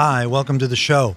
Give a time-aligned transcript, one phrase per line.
[0.00, 1.16] Hi, welcome to the show.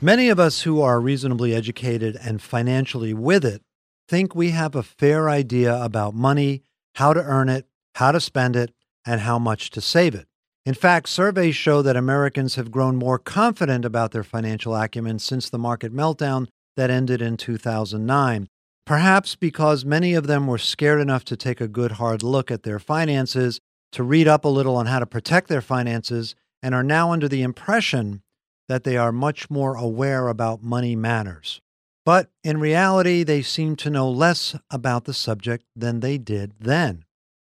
[0.00, 3.60] Many of us who are reasonably educated and financially with it
[4.08, 6.62] think we have a fair idea about money,
[6.94, 7.66] how to earn it,
[7.96, 8.72] how to spend it,
[9.04, 10.26] and how much to save it.
[10.64, 15.50] In fact, surveys show that Americans have grown more confident about their financial acumen since
[15.50, 18.48] the market meltdown that ended in 2009.
[18.86, 22.62] Perhaps because many of them were scared enough to take a good hard look at
[22.62, 23.60] their finances,
[23.92, 27.28] to read up a little on how to protect their finances, and are now under
[27.28, 28.22] the impression
[28.68, 31.60] that they are much more aware about money matters.
[32.04, 37.04] But in reality, they seem to know less about the subject than they did then.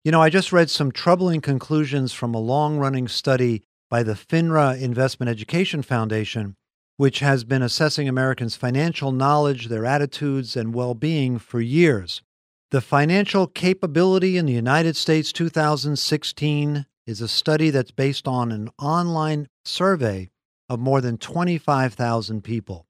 [0.03, 4.13] You know, I just read some troubling conclusions from a long running study by the
[4.13, 6.55] FINRA Investment Education Foundation,
[6.97, 12.21] which has been assessing Americans' financial knowledge, their attitudes, and well being for years.
[12.71, 18.69] The Financial Capability in the United States 2016 is a study that's based on an
[18.79, 20.29] online survey
[20.69, 22.85] of more than 25,000 people.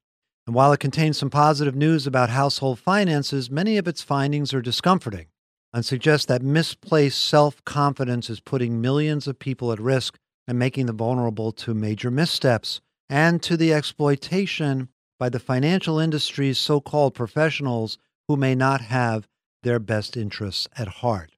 [0.46, 4.62] And while it contains some positive news about household finances, many of its findings are
[4.62, 5.28] discomforting
[5.74, 10.18] and suggest that misplaced self confidence is putting millions of people at risk
[10.48, 14.90] and making them vulnerable to major missteps and to the exploitation
[15.20, 19.28] by the financial industry's so called professionals who may not have
[19.64, 21.31] their best interests at heart.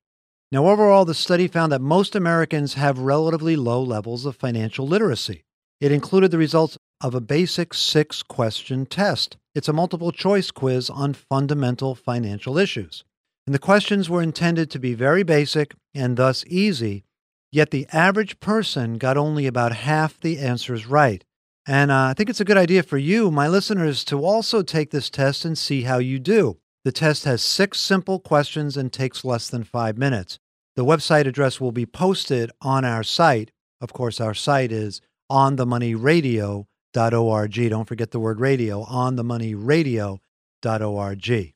[0.53, 5.45] Now, overall, the study found that most Americans have relatively low levels of financial literacy.
[5.81, 9.35] It included the results of a basic six question test.
[9.55, 13.03] It's a multiple choice quiz on fundamental financial issues.
[13.47, 17.03] And the questions were intended to be very basic and thus easy,
[17.51, 21.23] yet the average person got only about half the answers right.
[21.65, 24.91] And uh, I think it's a good idea for you, my listeners, to also take
[24.91, 26.59] this test and see how you do.
[26.85, 30.37] The test has six simple questions and takes less than five minutes.
[30.75, 33.51] The website address will be posted on our site.
[33.79, 35.01] Of course, our site is
[35.31, 37.69] onthemoneyradio.org.
[37.69, 41.53] Don't forget the word radio, onthemoneyradio.org.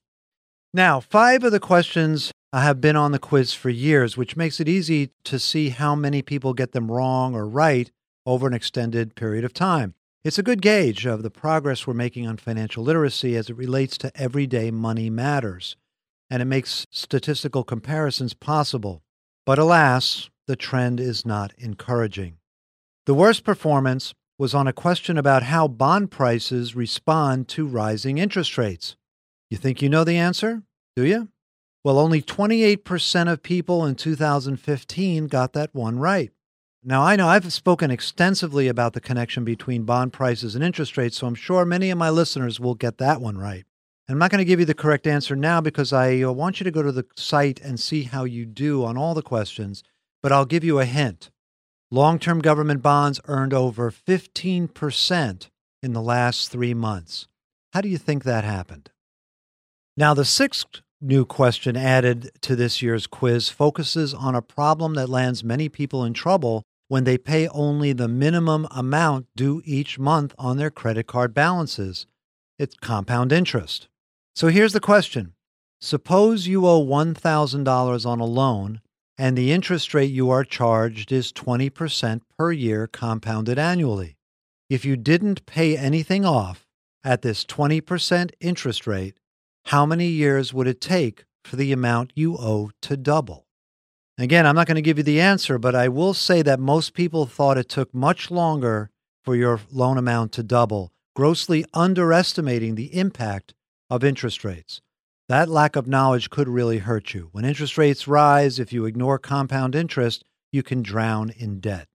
[0.73, 4.69] Now, five of the questions have been on the quiz for years, which makes it
[4.69, 7.91] easy to see how many people get them wrong or right
[8.25, 9.95] over an extended period of time.
[10.23, 13.97] It's a good gauge of the progress we're making on financial literacy as it relates
[13.99, 15.77] to everyday money matters,
[16.29, 19.03] and it makes statistical comparisons possible.
[19.47, 22.35] But alas, the trend is not encouraging.
[23.05, 28.57] The worst performance was on a question about how bond prices respond to rising interest
[28.57, 28.97] rates.
[29.49, 30.63] You think you know the answer?
[30.97, 31.29] Do you?
[31.81, 36.33] Well, only 28% of people in 2015 got that one right.
[36.83, 41.19] Now, I know I've spoken extensively about the connection between bond prices and interest rates,
[41.19, 43.63] so I'm sure many of my listeners will get that one right.
[44.09, 46.63] I'm not going to give you the correct answer now because I uh, want you
[46.63, 49.83] to go to the site and see how you do on all the questions,
[50.23, 51.29] but I'll give you a hint.
[51.91, 55.49] Long term government bonds earned over 15%
[55.83, 57.27] in the last three months.
[57.73, 58.91] How do you think that happened?
[59.97, 65.09] Now, the sixth new question added to this year's quiz focuses on a problem that
[65.09, 70.33] lands many people in trouble when they pay only the minimum amount due each month
[70.37, 72.05] on their credit card balances.
[72.57, 73.89] It's compound interest.
[74.37, 75.33] So here's the question
[75.81, 78.81] Suppose you owe $1,000 on a loan
[79.17, 84.15] and the interest rate you are charged is 20% per year compounded annually.
[84.69, 86.67] If you didn't pay anything off
[87.03, 89.17] at this 20% interest rate,
[89.65, 93.47] how many years would it take for the amount you owe to double?
[94.19, 96.93] Again, I'm not going to give you the answer, but I will say that most
[96.93, 98.91] people thought it took much longer
[99.25, 103.55] for your loan amount to double, grossly underestimating the impact
[103.89, 104.81] of interest rates.
[105.29, 107.29] That lack of knowledge could really hurt you.
[107.31, 111.87] When interest rates rise, if you ignore compound interest, you can drown in debt.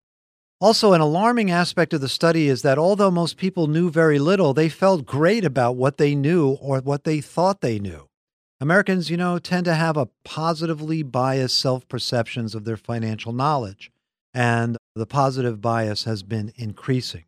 [0.61, 4.55] Also, an alarming aspect of the study is that although most people knew very little,
[4.55, 8.07] they felt great about what they knew or what they thought they knew.
[8.61, 13.91] Americans, you know, tend to have a positively biased self perceptions of their financial knowledge,
[14.33, 17.25] and the positive bias has been increasing.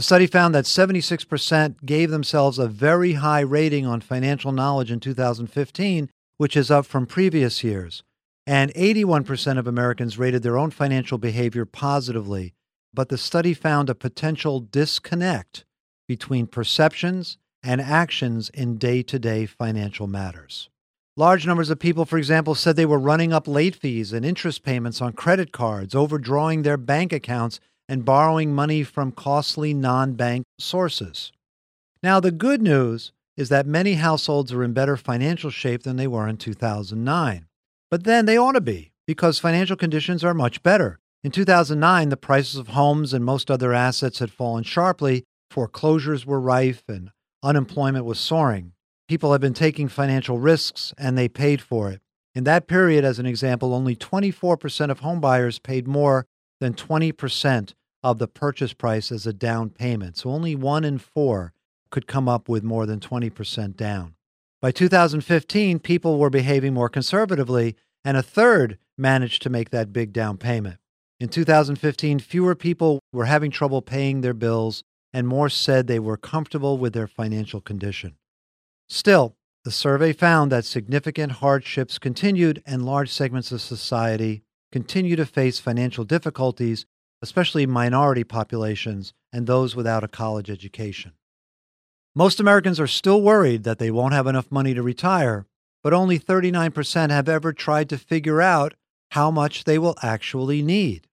[0.00, 4.98] The study found that 76% gave themselves a very high rating on financial knowledge in
[4.98, 6.08] 2015,
[6.38, 8.02] which is up from previous years.
[8.46, 12.54] And 81% of Americans rated their own financial behavior positively,
[12.94, 15.66] but the study found a potential disconnect
[16.08, 20.70] between perceptions and actions in day to day financial matters.
[21.14, 24.62] Large numbers of people, for example, said they were running up late fees and interest
[24.62, 30.46] payments on credit cards, overdrawing their bank accounts, and borrowing money from costly non bank
[30.60, 31.32] sources.
[32.04, 36.06] Now, the good news is that many households are in better financial shape than they
[36.06, 37.46] were in 2009.
[37.90, 41.00] But then they ought to be, because financial conditions are much better.
[41.24, 46.40] In 2009, the prices of homes and most other assets had fallen sharply, foreclosures were
[46.40, 47.10] rife, and
[47.42, 48.72] unemployment was soaring.
[49.08, 52.00] People had been taking financial risks and they paid for it.
[52.36, 56.26] In that period, as an example, only 24% of homebuyers paid more
[56.60, 60.16] than 20% of the purchase price as a down payment.
[60.16, 61.52] So only one in four
[61.90, 64.14] could come up with more than 20% down.
[64.60, 70.12] By 2015, people were behaving more conservatively, and a third managed to make that big
[70.12, 70.78] down payment.
[71.18, 74.82] In 2015, fewer people were having trouble paying their bills,
[75.12, 78.16] and more said they were comfortable with their financial condition.
[78.88, 84.42] Still, the survey found that significant hardships continued and large segments of society
[84.72, 86.86] continue to face financial difficulties,
[87.22, 91.12] especially minority populations and those without a college education.
[92.14, 95.46] Most Americans are still worried that they won't have enough money to retire,
[95.82, 98.74] but only 39% have ever tried to figure out
[99.12, 101.06] how much they will actually need.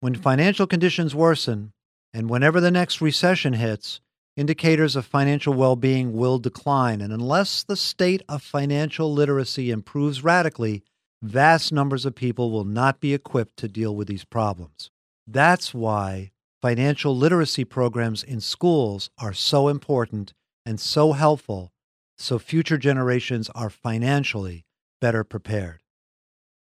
[0.00, 1.72] When financial conditions worsen,
[2.12, 4.00] and whenever the next recession hits,
[4.36, 7.00] indicators of financial well being will decline.
[7.00, 10.82] And unless the state of financial literacy improves radically,
[11.22, 14.90] vast numbers of people will not be equipped to deal with these problems.
[15.26, 16.32] That's why
[16.62, 20.32] financial literacy programs in schools are so important
[20.64, 21.74] and so helpful
[22.16, 24.64] so future generations are financially
[25.00, 25.82] better prepared.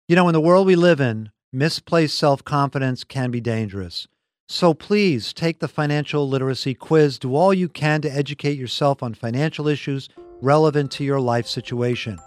[0.08, 4.08] You know, in the world we live in, misplaced self confidence can be dangerous.
[4.48, 7.20] So please take the financial literacy quiz.
[7.20, 10.10] Do all you can to educate yourself on financial issues
[10.42, 12.18] relevant to your life situation.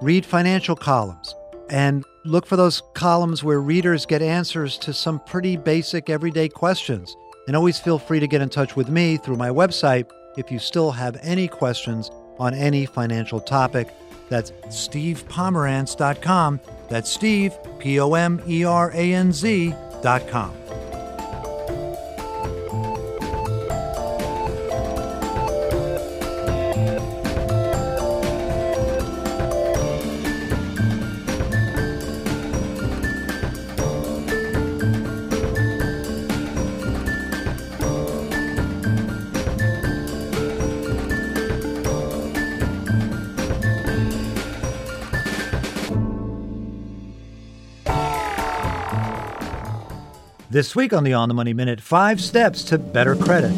[0.00, 1.34] Read financial columns
[1.70, 7.16] and look for those columns where readers get answers to some pretty basic everyday questions.
[7.46, 10.58] And always feel free to get in touch with me through my website if you
[10.58, 13.92] still have any questions on any financial topic.
[14.28, 16.60] That's stevepomeranz.com.
[16.88, 20.52] That's Steve, P O M E R A N Z.com.
[50.52, 53.54] This week on the On the Money Minute, five steps to better credit.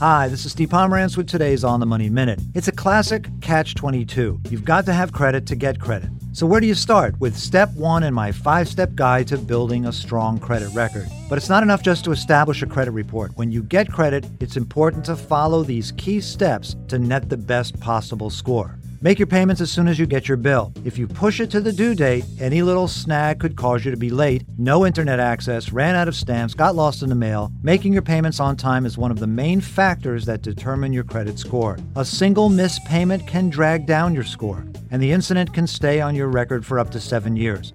[0.00, 2.40] Hi, this is Steve Pomeranz with today's On the Money Minute.
[2.54, 4.40] It's a classic catch 22.
[4.48, 6.08] You've got to have credit to get credit.
[6.32, 7.20] So, where do you start?
[7.20, 11.08] With step one in my five step guide to building a strong credit record.
[11.28, 13.32] But it's not enough just to establish a credit report.
[13.34, 17.78] When you get credit, it's important to follow these key steps to net the best
[17.80, 18.78] possible score.
[19.00, 20.72] Make your payments as soon as you get your bill.
[20.84, 23.96] If you push it to the due date, any little snag could cause you to
[23.96, 24.44] be late.
[24.56, 27.52] No internet access, ran out of stamps, got lost in the mail.
[27.62, 31.38] Making your payments on time is one of the main factors that determine your credit
[31.38, 31.78] score.
[31.96, 36.14] A single missed payment can drag down your score, and the incident can stay on
[36.14, 37.72] your record for up to seven years.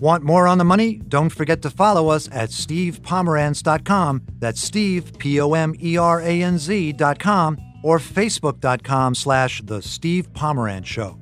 [0.00, 0.94] Want more on the money?
[1.08, 4.22] Don't forget to follow us at stevepomeranz.com.
[4.38, 10.32] That's Steve, P O M E R A N Z.com or facebook.com slash The Steve
[10.32, 11.17] Pomeranz Show.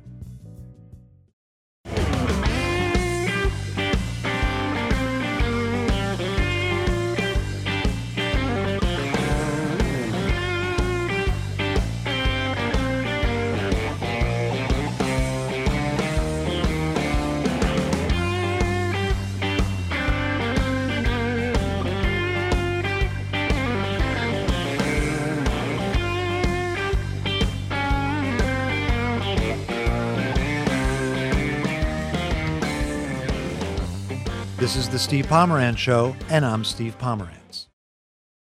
[35.07, 37.67] Steve Pomeranz Show, and I'm Steve Pomeranz.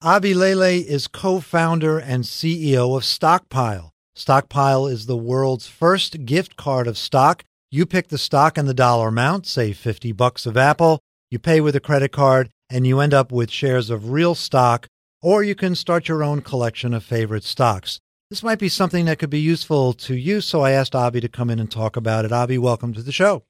[0.02, 3.94] Avi Lele is co founder and CEO of Stockpile.
[4.16, 7.44] Stockpile is the world's first gift card of stock.
[7.70, 11.62] You pick the stock and the dollar amount, say 50 bucks of Apple, you pay
[11.62, 14.88] with a credit card, and you end up with shares of real stock,
[15.22, 18.00] or you can start your own collection of favorite stocks.
[18.32, 21.30] This might be something that could be useful to you, so I asked Avi to
[21.30, 22.32] come in and talk about it.
[22.32, 23.44] Avi, welcome to the show.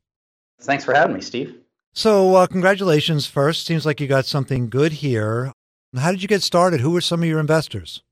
[0.59, 1.61] Thanks for having me, Steve.
[1.95, 3.65] So, uh, congratulations first.
[3.65, 5.53] Seems like you got something good here.
[5.97, 6.81] How did you get started?
[6.81, 8.03] Who were some of your investors?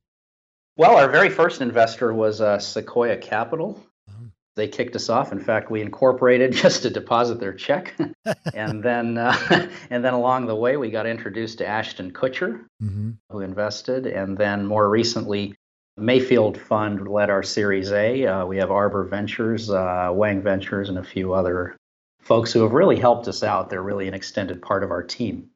[0.77, 3.83] Well, our very first investor was uh, Sequoia Capital.
[4.09, 4.13] Oh.
[4.55, 5.33] They kicked us off.
[5.33, 7.93] In fact, we incorporated just to deposit their check,
[8.53, 9.35] and then uh,
[9.89, 13.11] and then along the way, we got introduced to Ashton Kutcher, mm-hmm.
[13.29, 15.55] who invested, and then more recently,
[15.97, 18.25] Mayfield Fund led our Series A.
[18.25, 21.75] Uh, we have Arbor Ventures, uh, Wang Ventures, and a few other
[22.23, 23.69] folks who have really helped us out.
[23.69, 25.49] They're really an extended part of our team.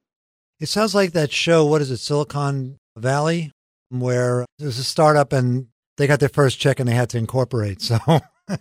[0.59, 3.51] It sounds like that show, what is it, Silicon Valley,
[3.89, 7.81] where there's a startup and they got their first check and they had to incorporate.
[7.81, 8.59] So, so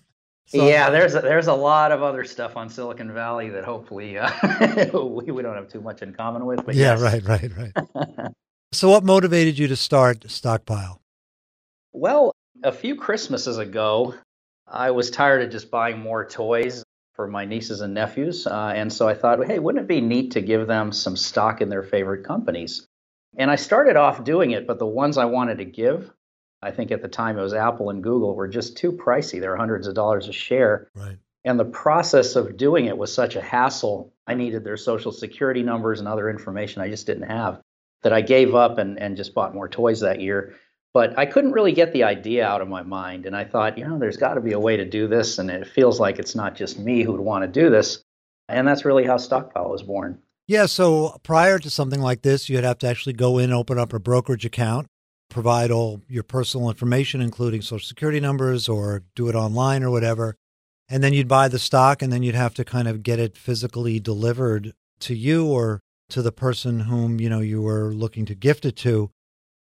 [0.53, 4.31] yeah, there's a, there's a lot of other stuff on Silicon Valley that hopefully uh,
[4.93, 6.65] we, we don't have too much in common with.
[6.65, 7.01] But yeah, yes.
[7.01, 8.33] right, right, right.
[8.73, 11.01] so, what motivated you to start Stockpile?
[11.93, 12.33] Well,
[12.63, 14.15] a few Christmases ago,
[14.69, 16.85] I was tired of just buying more toys
[17.17, 18.47] for my nieces and nephews.
[18.47, 21.61] Uh, and so I thought, hey, wouldn't it be neat to give them some stock
[21.63, 22.87] in their favorite companies?
[23.37, 26.11] And I started off doing it, but the ones I wanted to give,
[26.63, 29.41] I think at the time it was Apple and Google, were just too pricey.
[29.41, 30.89] They're hundreds of dollars a share.
[30.95, 31.19] Right.
[31.45, 34.13] And the process of doing it was such a hassle.
[34.27, 37.61] I needed their social security numbers and other information I just didn't have
[38.03, 40.57] that I gave up and, and just bought more toys that year.
[40.97, 43.27] But I couldn't really get the idea out of my mind.
[43.27, 45.39] And I thought, you know, there's got to be a way to do this.
[45.39, 48.03] And it feels like it's not just me who would want to do this.
[48.49, 50.23] And that's really how Stockpile was born.
[50.47, 50.65] Yeah.
[50.65, 53.99] So prior to something like this, you'd have to actually go in, open up a
[53.99, 54.87] brokerage account,
[55.29, 60.35] provide all your personal information, including social security numbers, or do it online or whatever.
[60.89, 63.37] And then you'd buy the stock, and then you'd have to kind of get it
[63.37, 68.35] physically delivered to you or to the person whom you know you were looking to
[68.35, 69.11] gift it to.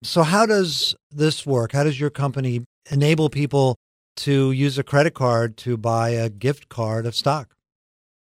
[0.02, 1.72] So, how does this work?
[1.72, 3.76] How does your company enable people
[4.16, 7.54] to use a credit card to buy a gift card of stock?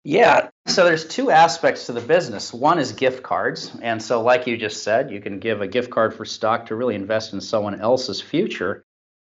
[0.04, 2.54] Yeah, so there's two aspects to the business.
[2.54, 3.72] One is gift cards.
[3.82, 6.76] And so, like you just said, you can give a gift card for stock to
[6.76, 8.84] really invest in someone else's future.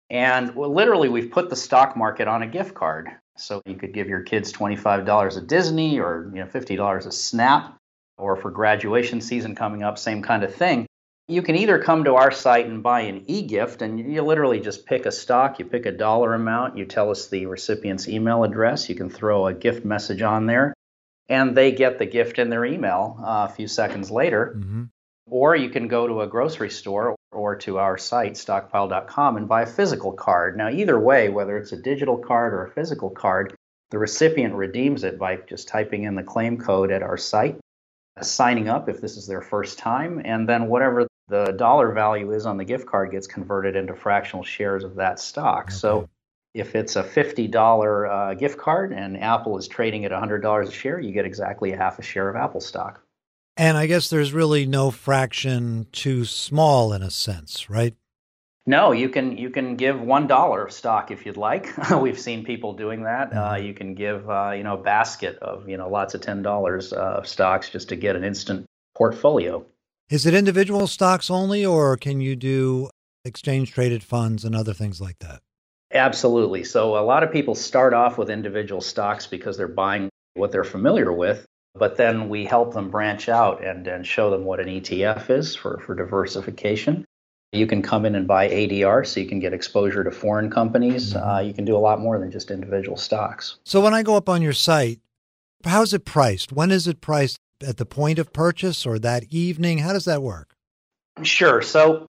[0.10, 3.10] And literally, we've put the stock market on a gift card.
[3.38, 7.78] So you could give your kids $25 at Disney or you know, $50 a Snap,
[8.18, 10.88] or for graduation season coming up, same kind of thing
[11.28, 14.86] you can either come to our site and buy an e-gift and you literally just
[14.86, 18.90] pick a stock you pick a dollar amount you tell us the recipient's email address
[18.90, 20.74] you can throw a gift message on there
[21.30, 24.84] and they get the gift in their email uh, a few seconds later mm-hmm.
[25.28, 29.62] or you can go to a grocery store or to our site stockpile.com and buy
[29.62, 33.56] a physical card now either way whether it's a digital card or a physical card
[33.92, 37.58] the recipient redeems it by just typing in the claim code at our site
[38.22, 42.46] signing up if this is their first time, and then whatever the dollar value is
[42.46, 45.68] on the gift card gets converted into fractional shares of that stock.
[45.70, 45.74] Okay.
[45.74, 46.10] So
[46.54, 51.00] if it's a $50 uh, gift card and Apple is trading at $100 a share,
[51.00, 53.02] you get exactly a half a share of Apple stock.
[53.56, 57.96] And I guess there's really no fraction too small in a sense, right?
[58.68, 61.74] No, you can you can give one dollar of stock if you'd like.
[62.00, 63.34] We've seen people doing that.
[63.34, 63.66] Uh, mm-hmm.
[63.66, 66.94] you can give uh, you know a basket of you know lots of ten dollars
[66.94, 69.66] uh, of stocks just to get an instant portfolio.
[70.12, 72.90] Is it individual stocks only, or can you do
[73.24, 75.40] exchange traded funds and other things like that?
[75.94, 76.66] Absolutely.
[76.66, 80.66] So a lot of people start off with individual stocks because they're buying what they're
[80.66, 84.68] familiar with, but then we help them branch out and, and show them what an
[84.68, 87.06] ETF is for, for diversification.
[87.54, 91.14] You can come in and buy ADR so you can get exposure to foreign companies.
[91.14, 91.30] Mm-hmm.
[91.30, 93.60] Uh, you can do a lot more than just individual stocks.
[93.64, 95.00] So when I go up on your site,
[95.64, 96.52] how's it priced?
[96.52, 97.38] When is it priced?
[97.64, 99.80] At the point of purchase or that evening?
[99.80, 100.56] How does that work?
[101.24, 101.62] Sure.
[101.62, 102.08] So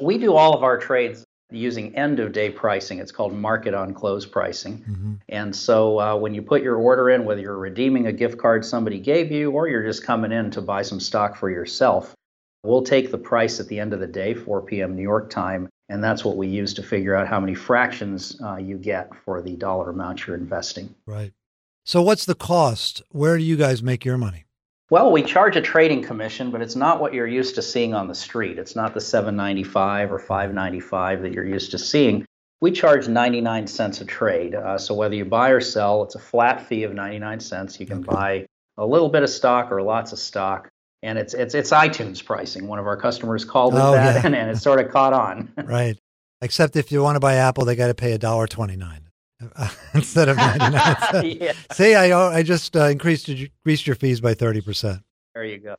[0.00, 2.98] we do all of our trades using end of day pricing.
[2.98, 4.78] It's called market on close pricing.
[4.78, 5.14] Mm-hmm.
[5.28, 8.64] And so uh, when you put your order in, whether you're redeeming a gift card
[8.64, 12.14] somebody gave you or you're just coming in to buy some stock for yourself,
[12.64, 14.96] We'll take the price at the end of the day, 4 p.m.
[14.96, 18.56] New York time, and that's what we use to figure out how many fractions uh,
[18.56, 20.94] you get for the dollar amount you're investing.
[21.04, 21.34] Right.
[21.84, 23.02] So, what's the cost?
[23.10, 24.43] Where do you guys make your money?
[24.90, 28.06] Well, we charge a trading commission, but it's not what you're used to seeing on
[28.06, 28.58] the street.
[28.58, 32.26] It's not the 7.95 or 5.95 that you're used to seeing.
[32.60, 34.54] We charge 99 cents a trade.
[34.54, 37.80] Uh, so whether you buy or sell, it's a flat fee of 99 cents.
[37.80, 40.68] You can buy a little bit of stock or lots of stock
[41.04, 42.66] and it's it's it's iTunes pricing.
[42.66, 44.22] One of our customers called it oh, that, yeah.
[44.24, 45.52] and, and it sort of caught on.
[45.64, 45.96] right.
[46.40, 49.10] Except if you want to buy Apple, they got to pay a dollar twenty nine
[49.94, 51.36] instead of ninety nine.
[51.40, 51.52] yeah.
[51.72, 55.02] See, I I just uh, increased increased your fees by thirty percent.
[55.34, 55.76] There you go.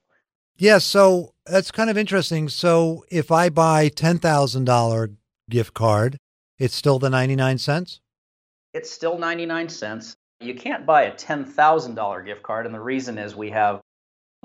[0.58, 2.50] Yeah, so that's kind of interesting.
[2.50, 5.12] So if I buy ten thousand dollar
[5.50, 6.18] gift card,
[6.58, 8.00] it's still the ninety nine cents.
[8.74, 10.16] It's still ninety nine cents.
[10.42, 13.82] You can't buy a ten thousand dollar gift card, and the reason is we have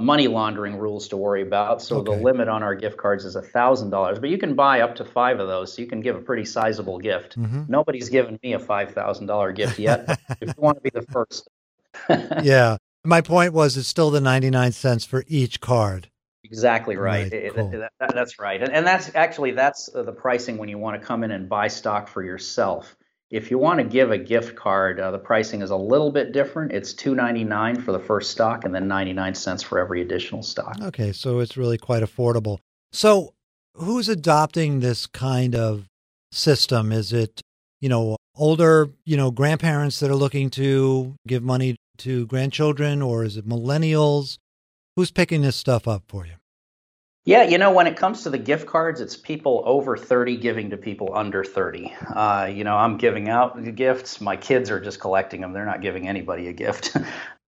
[0.01, 1.83] money laundering rules to worry about.
[1.83, 2.15] So okay.
[2.15, 5.41] the limit on our gift cards is $1,000, but you can buy up to five
[5.41, 5.75] of those.
[5.75, 7.39] So you can give a pretty sizable gift.
[7.39, 7.65] Mm-hmm.
[7.69, 10.21] Nobody's given me a $5,000 gift yet.
[10.41, 11.49] if you want to be the first.
[12.43, 12.77] yeah.
[13.05, 16.11] My point was it's still the 99 cents for each card.
[16.45, 17.33] Exactly right.
[17.33, 17.71] right cool.
[17.71, 18.61] that, that's right.
[18.61, 21.69] And, and that's actually that's the pricing when you want to come in and buy
[21.69, 22.97] stock for yourself.
[23.31, 26.33] If you want to give a gift card, uh, the pricing is a little bit
[26.33, 26.73] different.
[26.73, 30.77] It's $2.99 for the first stock and then 99 cents for every additional stock.
[30.83, 32.59] Okay, so it's really quite affordable.
[32.93, 33.35] So,
[33.75, 35.87] who's adopting this kind of
[36.33, 36.91] system?
[36.91, 37.41] Is it,
[37.81, 43.23] you know, older, you know, grandparents that are looking to give money to grandchildren or
[43.23, 44.39] is it millennials?
[44.97, 46.40] Who's picking this stuff up for you?
[47.25, 50.71] Yeah, you know, when it comes to the gift cards, it's people over 30 giving
[50.71, 51.95] to people under 30.
[52.09, 54.21] Uh, you know, I'm giving out gifts.
[54.21, 55.53] My kids are just collecting them.
[55.53, 56.97] They're not giving anybody a gift.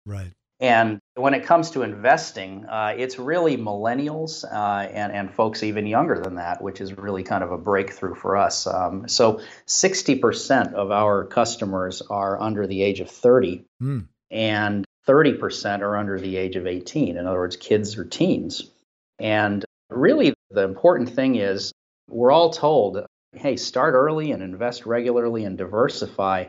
[0.05, 0.31] right.
[0.62, 5.86] And when it comes to investing, uh, it's really millennials uh, and, and folks even
[5.86, 8.65] younger than that, which is really kind of a breakthrough for us.
[8.65, 14.07] Um, so 60% of our customers are under the age of 30, mm.
[14.31, 17.17] and 30% are under the age of 18.
[17.17, 18.72] In other words, kids or teens.
[19.19, 21.72] And really, the important thing is
[22.10, 23.05] we're all told
[23.36, 26.45] hey, start early and invest regularly and diversify.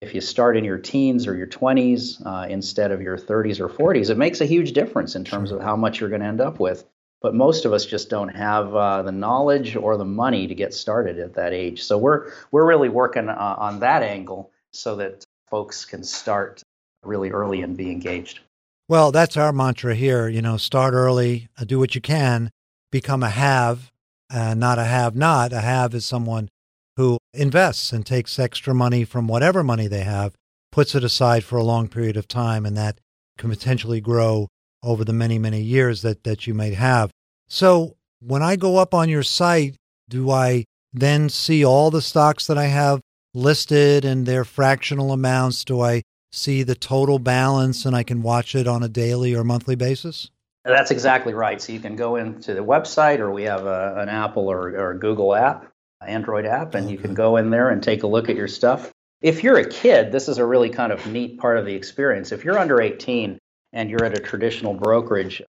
[0.00, 3.68] If you start in your teens or your 20s uh, instead of your 30s or
[3.68, 6.40] 40s, it makes a huge difference in terms of how much you're going to end
[6.40, 6.84] up with.
[7.22, 10.74] But most of us just don't have uh, the knowledge or the money to get
[10.74, 11.82] started at that age.
[11.82, 16.62] So we're we're really working uh, on that angle so that folks can start
[17.02, 18.40] really early and be engaged.
[18.86, 20.28] Well, that's our mantra here.
[20.28, 22.50] You know, start early, uh, do what you can,
[22.92, 23.90] become a have,
[24.30, 25.54] uh, not a have not.
[25.54, 26.50] A have is someone
[26.96, 30.34] who invests and takes extra money from whatever money they have,
[30.70, 32.98] puts it aside for a long period of time, and that
[33.38, 34.48] can potentially grow
[34.82, 37.10] over the many, many years that, that you might have.
[37.48, 39.76] So when I go up on your site,
[40.10, 43.00] do I then see all the stocks that I have
[43.32, 45.64] listed and their fractional amounts?
[45.64, 46.02] Do I
[46.34, 50.30] see the total balance and I can watch it on a daily or monthly basis?
[50.64, 51.60] That's exactly right.
[51.60, 54.94] So you can go into the website, or we have a, an Apple or, or
[54.94, 55.70] Google app,
[56.06, 58.90] Android app, and you can go in there and take a look at your stuff.
[59.20, 62.32] If you're a kid, this is a really kind of neat part of the experience.
[62.32, 63.38] If you're under 18
[63.72, 65.42] and you're at a traditional brokerage,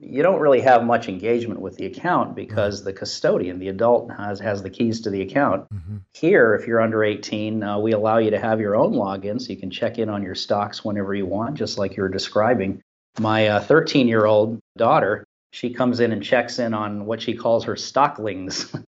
[0.00, 4.38] you don't really have much engagement with the account because the custodian, the adult, has,
[4.38, 5.68] has the keys to the account.
[5.74, 5.96] Mm-hmm.
[6.14, 9.52] Here, if you're under 18, uh, we allow you to have your own login so
[9.52, 12.80] you can check in on your stocks whenever you want, just like you were describing.
[13.18, 17.34] My 13 uh, year old daughter, she comes in and checks in on what she
[17.34, 18.72] calls her stocklings.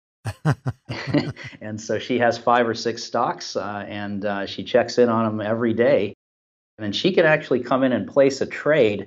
[1.61, 5.25] and so she has five or six stocks uh, and uh, she checks in on
[5.25, 6.15] them every day.
[6.79, 9.07] And then she can actually come in and place a trade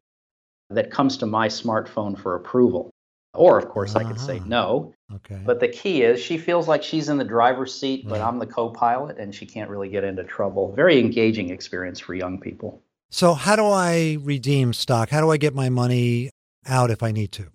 [0.69, 2.91] that comes to my smartphone for approval.
[3.34, 4.05] Or, of course, uh-huh.
[4.05, 4.47] I could say uh-huh.
[4.47, 4.93] no.
[5.15, 5.39] Okay.
[5.45, 8.45] But the key is she feels like she's in the driver's seat, but I'm the
[8.45, 10.73] co pilot and she can't really get into trouble.
[10.73, 12.82] Very engaging experience for young people.
[13.12, 15.10] So, how do I redeem stock?
[15.10, 16.29] How do I get my money
[16.67, 17.47] out if I need to?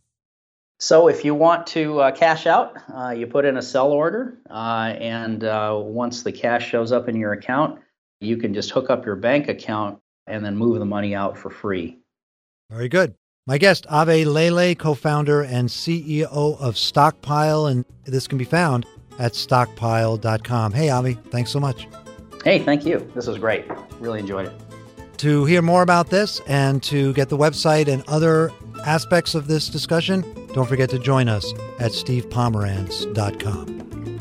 [0.81, 4.37] So, if you want to uh, cash out, uh, you put in a sell order,
[4.50, 7.79] uh, and uh, once the cash shows up in your account,
[8.20, 11.50] you can just hook up your bank account and then move the money out for
[11.50, 11.98] free.
[12.70, 13.14] Very good.
[13.46, 18.87] My guest, Avi Lele, co founder and CEO of Stockpile, and this can be found
[19.18, 20.72] at stockpile.com.
[20.72, 21.87] Hey, Avi, thanks so much.
[22.42, 23.07] Hey, thank you.
[23.14, 23.66] This was great.
[24.00, 24.55] Really enjoyed it.
[25.18, 28.50] To hear more about this and to get the website and other
[28.85, 30.22] aspects of this discussion,
[30.53, 34.13] don't forget to join us at stevepomeranz.com.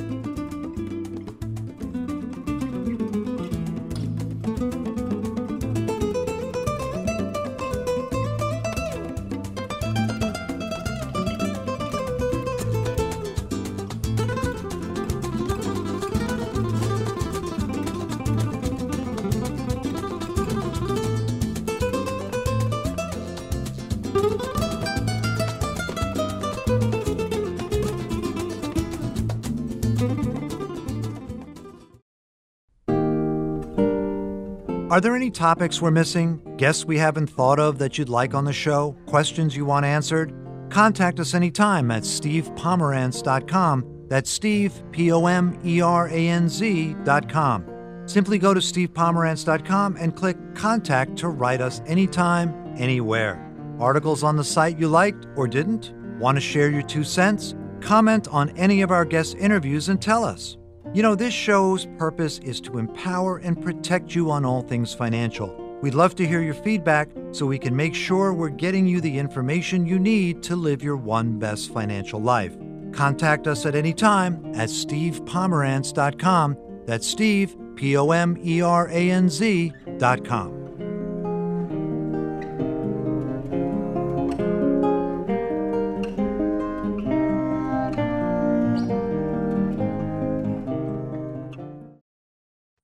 [34.93, 36.39] Are there any topics we're missing?
[36.55, 38.95] Guests we haven't thought of that you'd like on the show?
[39.07, 40.35] Questions you want answered?
[40.69, 44.05] Contact us anytime at stevepomeranz.com.
[44.07, 48.03] That's Steve, P O M E R A N Z.com.
[48.05, 53.51] Simply go to stevepomeranz.com and click Contact to write us anytime, anywhere.
[53.79, 55.91] Articles on the site you liked or didn't?
[56.19, 57.55] Want to share your two cents?
[57.81, 60.55] Comment on any of our guest interviews and tell us.
[60.93, 65.51] You know, this show's purpose is to empower and protect you on all things financial.
[65.81, 69.17] We'd love to hear your feedback so we can make sure we're getting you the
[69.17, 72.55] information you need to live your one best financial life.
[72.91, 76.57] Contact us at any time at stevepomeranz.com.
[76.85, 80.62] That's Steve, P O M E R A N Z.com.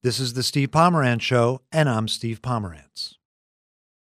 [0.01, 3.15] This is the Steve Pomeranz Show, and I'm Steve Pomeranz.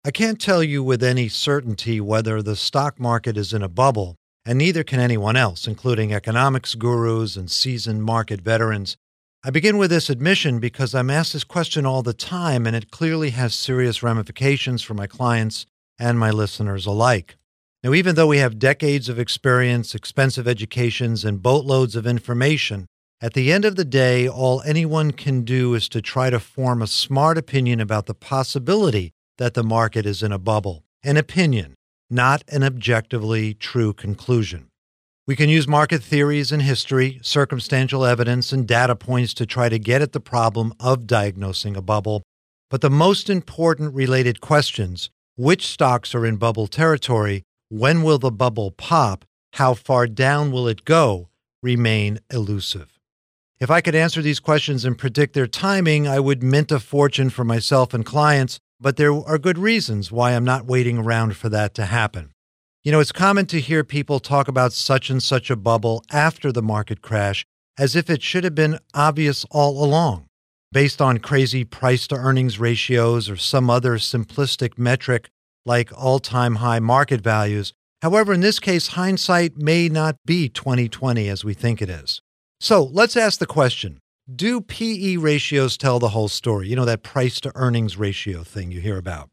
[0.05, 4.15] I can't tell you with any certainty whether the stock market is in a bubble,
[4.45, 8.97] and neither can anyone else, including economics gurus and seasoned market veterans.
[9.43, 12.91] I begin with this admission because I'm asked this question all the time, and it
[12.91, 15.65] clearly has serious ramifications for my clients
[15.97, 17.35] and my listeners alike.
[17.83, 22.85] Now, even though we have decades of experience, expensive educations, and boatloads of information,
[23.21, 26.81] at the end of the day, all anyone can do is to try to form
[26.81, 30.85] a smart opinion about the possibility that the market is in a bubble.
[31.03, 31.75] An opinion,
[32.09, 34.69] not an objectively true conclusion.
[35.27, 39.77] We can use market theories and history, circumstantial evidence, and data points to try to
[39.77, 42.23] get at the problem of diagnosing a bubble.
[42.69, 47.43] But the most important related questions which stocks are in bubble territory?
[47.69, 49.23] When will the bubble pop?
[49.53, 51.29] How far down will it go?
[51.61, 52.98] remain elusive.
[53.59, 57.29] If I could answer these questions and predict their timing, I would mint a fortune
[57.29, 61.49] for myself and clients, but there are good reasons why I'm not waiting around for
[61.49, 62.31] that to happen.
[62.85, 66.53] You know, it's common to hear people talk about such and such a bubble after
[66.53, 67.45] the market crash
[67.77, 70.27] as if it should have been obvious all along,
[70.71, 75.27] based on crazy price to earnings ratios or some other simplistic metric
[75.65, 77.73] like all time high market values.
[78.01, 82.21] However, in this case, hindsight may not be 2020 as we think it is.
[82.59, 83.99] So let's ask the question
[84.33, 86.67] Do PE ratios tell the whole story?
[86.67, 89.29] You know, that price to earnings ratio thing you hear about.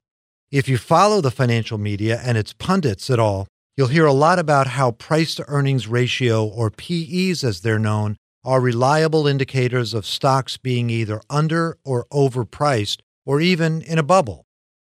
[0.53, 4.39] If you follow the financial media and its pundits at all, you'll hear a lot
[4.39, 10.07] about how price to earnings ratio, or PEs as they're known, are reliable indicators of
[10.07, 14.45] stocks being either under or overpriced or even in a bubble.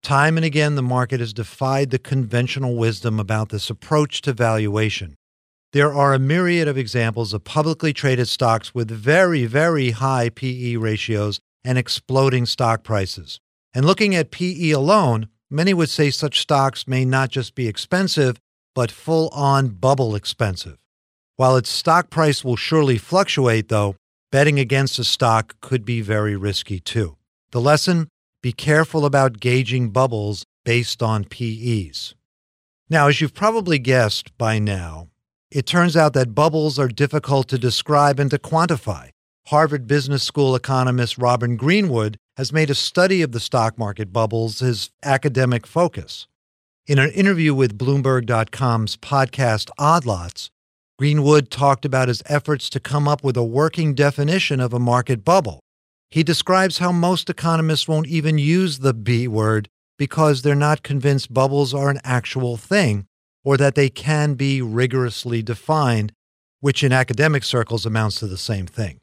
[0.03, 5.15] Time and again, the market has defied the conventional wisdom about this approach to valuation.
[5.75, 10.77] There are a myriad of examples of publicly traded stocks with very, very high PE
[10.77, 13.41] ratios and exploding stock prices.
[13.73, 18.39] And looking at PE alone, many would say such stocks may not just be expensive,
[18.73, 20.77] but full on bubble expensive.
[21.35, 23.97] While its stock price will surely fluctuate, though,
[24.31, 27.17] betting against a stock could be very risky too.
[27.51, 28.07] The lesson
[28.41, 32.15] be careful about gauging bubbles based on PEs.
[32.89, 35.09] Now, as you've probably guessed by now,
[35.55, 39.09] it turns out that bubbles are difficult to describe and to quantify.
[39.47, 44.59] Harvard Business School economist Robin Greenwood has made a study of the stock market bubbles
[44.59, 46.27] his academic focus.
[46.87, 50.49] In an interview with Bloomberg.com's podcast Odd Lots,
[50.99, 55.23] Greenwood talked about his efforts to come up with a working definition of a market
[55.23, 55.61] bubble.
[56.11, 61.33] He describes how most economists won't even use the B word because they're not convinced
[61.33, 63.05] bubbles are an actual thing
[63.45, 66.11] or that they can be rigorously defined,
[66.59, 68.99] which in academic circles amounts to the same thing.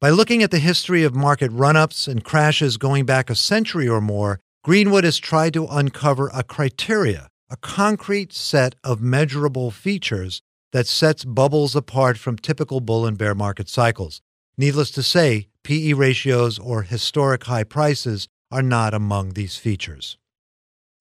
[0.00, 3.88] By looking at the history of market run ups and crashes going back a century
[3.88, 10.42] or more, Greenwood has tried to uncover a criteria, a concrete set of measurable features
[10.72, 14.20] that sets bubbles apart from typical bull and bear market cycles.
[14.56, 20.18] Needless to say, PE ratios or historic high prices are not among these features.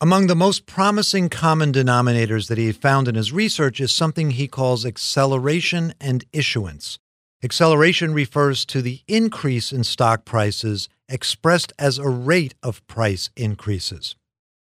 [0.01, 4.47] Among the most promising common denominators that he found in his research is something he
[4.47, 6.99] calls acceleration and issuance.
[7.43, 14.15] Acceleration refers to the increase in stock prices expressed as a rate of price increases.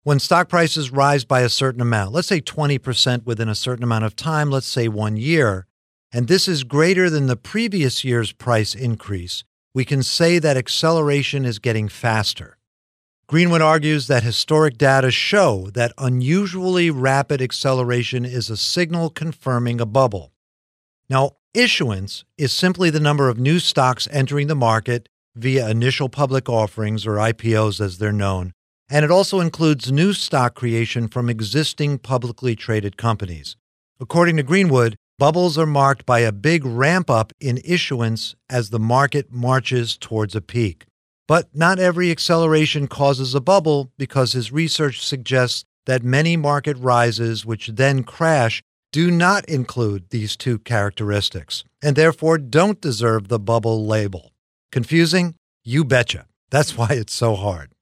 [0.04, 4.04] When stock prices rise by a certain amount, let's say 20% within a certain amount
[4.04, 5.66] of time, let's say one year,
[6.12, 9.42] and this is greater than the previous year's price increase,
[9.74, 12.55] we can say that acceleration is getting faster.
[13.28, 19.86] Greenwood argues that historic data show that unusually rapid acceleration is a signal confirming a
[19.86, 20.32] bubble.
[21.10, 26.48] Now, issuance is simply the number of new stocks entering the market via initial public
[26.48, 28.52] offerings, or IPOs as they're known,
[28.88, 33.56] and it also includes new stock creation from existing publicly traded companies.
[33.98, 38.78] According to Greenwood, bubbles are marked by a big ramp up in issuance as the
[38.78, 40.86] market marches towards a peak.
[41.28, 47.44] But not every acceleration causes a bubble because his research suggests that many market rises,
[47.44, 48.62] which then crash,
[48.92, 54.32] do not include these two characteristics and therefore don't deserve the bubble label.
[54.72, 55.34] Confusing?
[55.64, 56.26] You betcha.
[56.50, 57.72] That's why it's so hard.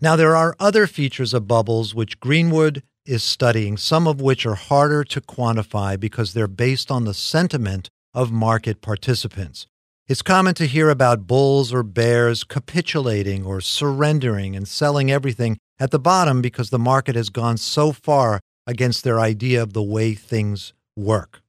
[0.00, 4.54] Now, there are other features of bubbles which Greenwood is studying, some of which are
[4.54, 9.66] harder to quantify because they're based on the sentiment of market participants.
[10.06, 15.92] It's common to hear about bulls or bears capitulating or surrendering and selling everything at
[15.92, 20.12] the bottom because the market has gone so far against their idea of the way
[20.12, 21.40] things work.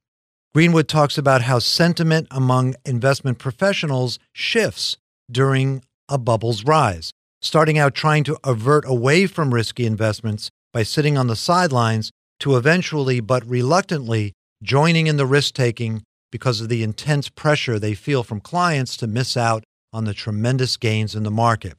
[0.54, 4.96] Greenwood talks about how sentiment among investment professionals shifts
[5.30, 11.18] during a bubble's rise, starting out trying to avert away from risky investments by sitting
[11.18, 16.82] on the sidelines to eventually, but reluctantly, joining in the risk taking because of the
[16.82, 21.30] intense pressure they feel from clients to miss out on the tremendous gains in the
[21.30, 21.74] market.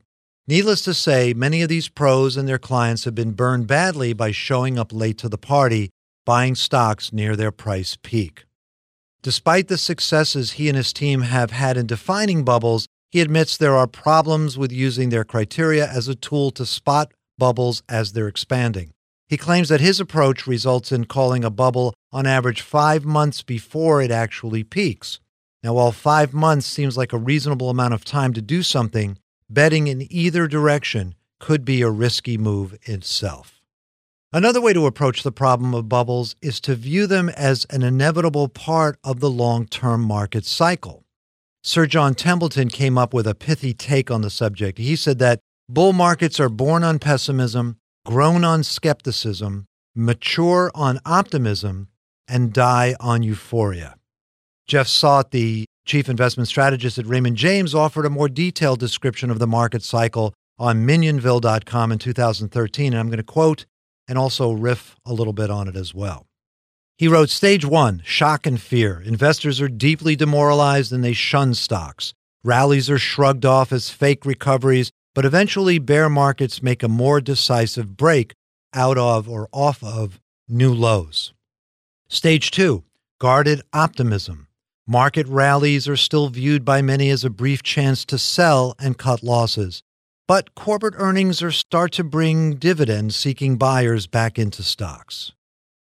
[0.47, 4.31] Needless to say, many of these pros and their clients have been burned badly by
[4.31, 5.89] showing up late to the party,
[6.25, 8.45] buying stocks near their price peak.
[9.21, 13.75] Despite the successes he and his team have had in defining bubbles, he admits there
[13.75, 18.93] are problems with using their criteria as a tool to spot bubbles as they're expanding.
[19.27, 24.01] He claims that his approach results in calling a bubble on average five months before
[24.01, 25.19] it actually peaks.
[25.63, 29.17] Now, while five months seems like a reasonable amount of time to do something,
[29.49, 33.61] betting in either direction could be a risky move itself.
[34.31, 38.47] Another way to approach the problem of bubbles is to view them as an inevitable
[38.47, 41.05] part of the long term market cycle.
[41.63, 44.77] Sir John Templeton came up with a pithy take on the subject.
[44.77, 47.77] He said that bull markets are born on pessimism,
[48.07, 51.89] grown on skepticism, mature on optimism,
[52.25, 53.95] and die on euphoria.
[54.65, 59.39] Jeff Saut, the chief investment strategist at Raymond James, offered a more detailed description of
[59.39, 62.93] the market cycle on minyanville.com in 2013.
[62.93, 63.65] And I'm going to quote
[64.07, 66.25] and also riff a little bit on it as well.
[66.97, 69.03] He wrote Stage one shock and fear.
[69.05, 72.13] Investors are deeply demoralized and they shun stocks.
[72.41, 77.97] Rallies are shrugged off as fake recoveries, but eventually bear markets make a more decisive
[77.97, 78.35] break
[78.75, 81.33] out of or off of new lows.
[82.07, 82.83] Stage two
[83.19, 84.45] guarded optimism.
[84.85, 89.23] Market rallies are still viewed by many as a brief chance to sell and cut
[89.23, 89.81] losses.
[90.27, 95.31] But corporate earnings are start to bring dividends seeking buyers back into stocks.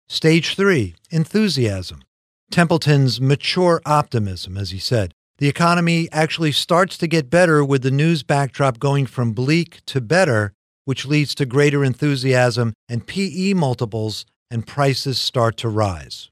[0.08, 2.03] Stage 3, enthusiasm.
[2.51, 5.13] Templeton's mature optimism, as he said.
[5.39, 10.02] The economy actually starts to get better with the news backdrop going from bleak to
[10.02, 10.52] better,
[10.84, 16.30] which leads to greater enthusiasm and PE multiples and prices start to rise.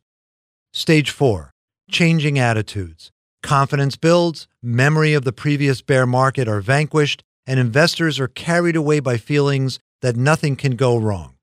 [0.74, 1.52] Stage 4,
[1.90, 3.12] changing attitudes.
[3.42, 9.00] Confidence builds, memory of the previous bear market are vanquished, and investors are carried away
[9.00, 11.36] by feelings that nothing can go wrong.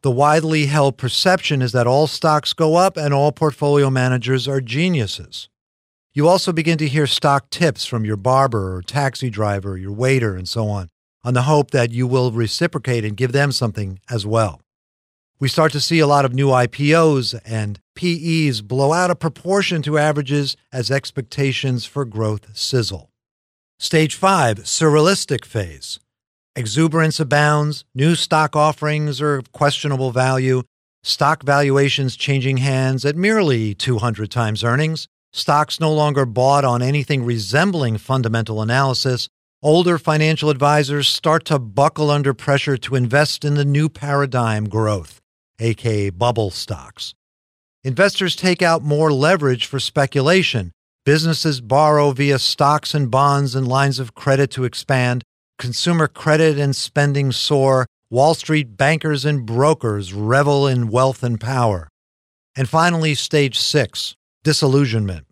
[0.00, 4.62] The widely held perception is that all stocks go up and all portfolio managers are
[4.62, 5.49] geniuses.
[6.12, 10.34] You also begin to hear stock tips from your barber or taxi driver, your waiter,
[10.34, 10.88] and so on,
[11.22, 14.60] on the hope that you will reciprocate and give them something as well.
[15.38, 19.82] We start to see a lot of new IPOs and PEs blow out of proportion
[19.82, 23.08] to averages as expectations for growth sizzle.
[23.78, 26.00] Stage 5 Surrealistic Phase.
[26.56, 30.64] Exuberance abounds, new stock offerings are of questionable value,
[31.04, 37.24] stock valuations changing hands at merely 200 times earnings, stocks no longer bought on anything
[37.24, 39.28] resembling fundamental analysis,
[39.62, 45.20] older financial advisors start to buckle under pressure to invest in the new paradigm growth
[45.60, 47.14] aka bubble stocks.
[47.84, 50.72] Investors take out more leverage for speculation.
[51.04, 55.22] Businesses borrow via stocks and bonds and lines of credit to expand.
[55.58, 57.86] Consumer credit and spending soar.
[58.10, 61.88] Wall Street bankers and brokers revel in wealth and power.
[62.56, 64.14] And finally, stage six
[64.44, 65.26] disillusionment.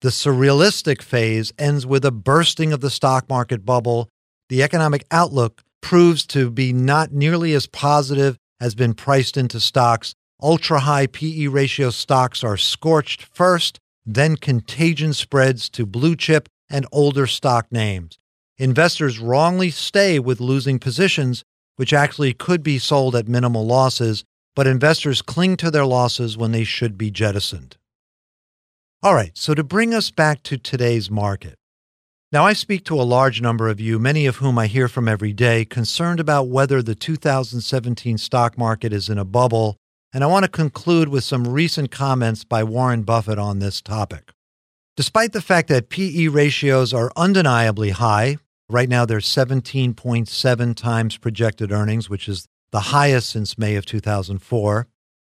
[0.00, 4.08] The surrealistic phase ends with a bursting of the stock market bubble.
[4.48, 10.14] The economic outlook proves to be not nearly as positive as been priced into stocks.
[10.42, 16.86] Ultra high PE ratio stocks are scorched first, then contagion spreads to blue chip and
[16.92, 18.18] older stock names.
[18.58, 21.44] Investors wrongly stay with losing positions,
[21.76, 24.24] which actually could be sold at minimal losses,
[24.54, 27.76] but investors cling to their losses when they should be jettisoned.
[29.04, 31.58] All right, so to bring us back to today's market,
[32.32, 35.06] now, I speak to a large number of you, many of whom I hear from
[35.06, 39.76] every day, concerned about whether the 2017 stock market is in a bubble,
[40.12, 44.32] and I want to conclude with some recent comments by Warren Buffett on this topic.
[44.96, 48.38] Despite the fact that PE ratios are undeniably high,
[48.68, 54.88] right now they're 17.7 times projected earnings, which is the highest since May of 2004,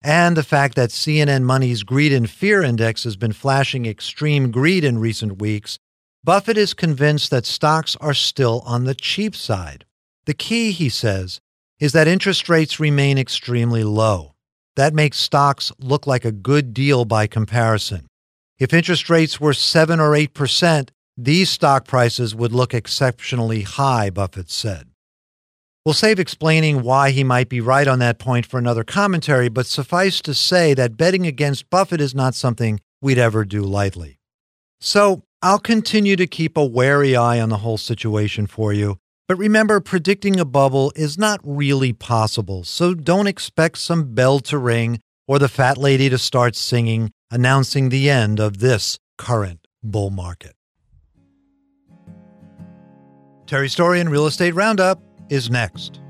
[0.06, 4.84] and the fact that CNN Money's Greed and Fear Index has been flashing extreme greed
[4.84, 5.80] in recent weeks,
[6.22, 9.84] Buffett is convinced that stocks are still on the cheap side.
[10.26, 11.40] The key, he says,
[11.80, 14.34] is that interest rates remain extremely low.
[14.76, 18.06] That makes stocks look like a good deal by comparison.
[18.60, 24.50] If interest rates were 7 or 8%, these stock prices would look exceptionally high, Buffett
[24.50, 24.86] said.
[25.86, 29.66] We'll save explaining why he might be right on that point for another commentary, but
[29.66, 34.18] suffice to say that betting against Buffett is not something we'd ever do lightly.
[34.80, 38.98] So, I'll continue to keep a wary eye on the whole situation for you.
[39.28, 44.58] But remember, predicting a bubble is not really possible, so don't expect some bell to
[44.58, 50.10] ring or the fat lady to start singing, announcing the end of this current bull
[50.10, 50.56] market.
[53.46, 56.00] Terry Story and Real Estate Roundup is next.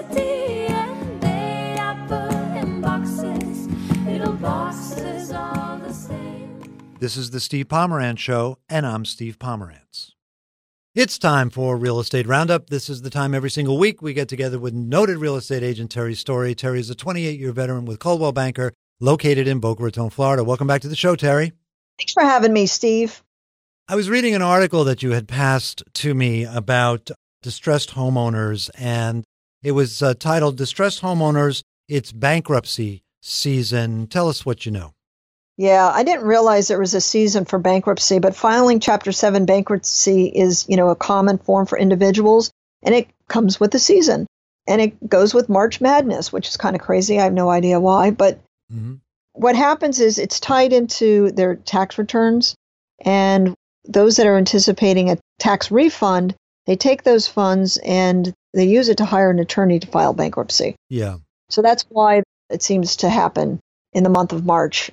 [0.00, 3.68] University and they are put in boxes,
[4.06, 6.62] little boxes all the same.
[6.98, 10.12] This is the Steve Pomeranz Show, and I'm Steve Pomeranz.
[10.94, 12.70] It's time for Real Estate Roundup.
[12.70, 15.90] This is the time every single week we get together with noted real estate agent
[15.90, 16.54] Terry Story.
[16.54, 20.42] Terry is a 28 year veteran with Coldwell Banker, located in Boca Raton, Florida.
[20.42, 21.52] Welcome back to the show, Terry.
[21.98, 23.22] Thanks for having me, Steve.
[23.86, 27.10] I was reading an article that you had passed to me about
[27.42, 29.24] distressed homeowners, and
[29.62, 34.06] it was uh, titled Distressed Homeowners It's Bankruptcy Season.
[34.06, 34.94] Tell us what you know.
[35.56, 40.26] Yeah, I didn't realize there was a season for bankruptcy, but filing Chapter 7 bankruptcy
[40.26, 42.50] is, you know, a common form for individuals,
[42.82, 44.26] and it comes with the season.
[44.66, 47.18] And it goes with March Madness, which is kind of crazy.
[47.18, 48.94] I have no idea why, but hmm
[49.32, 52.54] what happens is it's tied into their tax returns
[53.00, 56.34] and those that are anticipating a tax refund
[56.66, 60.76] they take those funds and they use it to hire an attorney to file bankruptcy.
[60.88, 61.16] Yeah.
[61.48, 63.60] so that's why it seems to happen
[63.92, 64.90] in the month of march.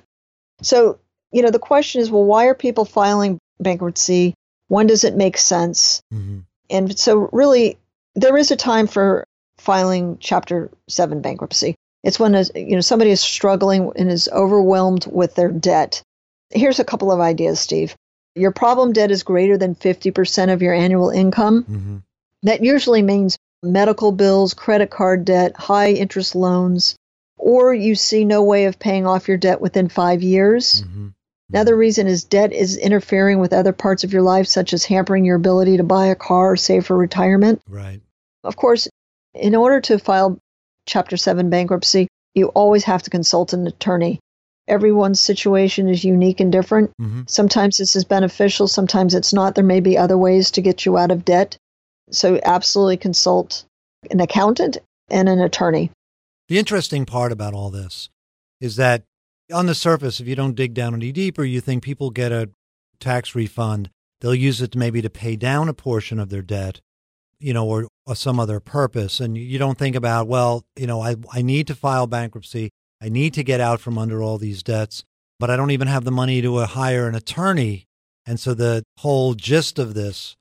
[0.62, 0.98] So
[1.32, 4.34] you know the question is well why are people filing bankruptcy?
[4.68, 6.00] When does it make sense?
[6.12, 6.40] Hmm
[6.70, 7.78] and so really
[8.14, 9.24] there is a time for
[9.56, 11.74] filing chapter 7 bankruptcy.
[12.04, 16.02] It's when you know somebody is struggling and is overwhelmed with their debt.
[16.50, 17.96] Here's a couple of ideas steve.
[18.34, 21.64] Your problem debt is greater than 50% of your annual income.
[21.64, 21.96] Hmm
[22.42, 26.96] that usually means medical bills credit card debt high interest loans
[27.36, 31.08] or you see no way of paying off your debt within 5 years hmm
[31.50, 35.24] Another reason is debt is interfering with other parts of your life, such as hampering
[35.24, 37.62] your ability to buy a car or save for retirement.
[37.66, 38.02] Right.
[38.44, 38.86] Of course,
[39.34, 40.38] in order to file
[40.84, 44.20] Chapter 7 bankruptcy, you always have to consult an attorney.
[44.66, 46.92] Everyone's situation is unique and different.
[47.00, 47.22] Mm-hmm.
[47.26, 49.54] Sometimes this is beneficial, sometimes it's not.
[49.54, 51.56] There may be other ways to get you out of debt.
[52.10, 53.64] So, absolutely consult
[54.10, 55.90] an accountant and an attorney.
[56.48, 58.08] The interesting part about all this
[58.60, 59.04] is that
[59.52, 62.50] on the surface, if you don't dig down any deeper, you think people get a
[63.00, 63.90] tax refund.
[64.20, 66.80] They'll use it maybe to pay down a portion of their debt,
[67.38, 69.20] you know, or, or some other purpose.
[69.20, 72.70] And you don't think about, well, you know, I, I need to file bankruptcy.
[73.00, 75.04] I need to get out from under all these debts,
[75.38, 77.84] but I don't even have the money to hire an attorney.
[78.26, 80.36] And so the whole gist of this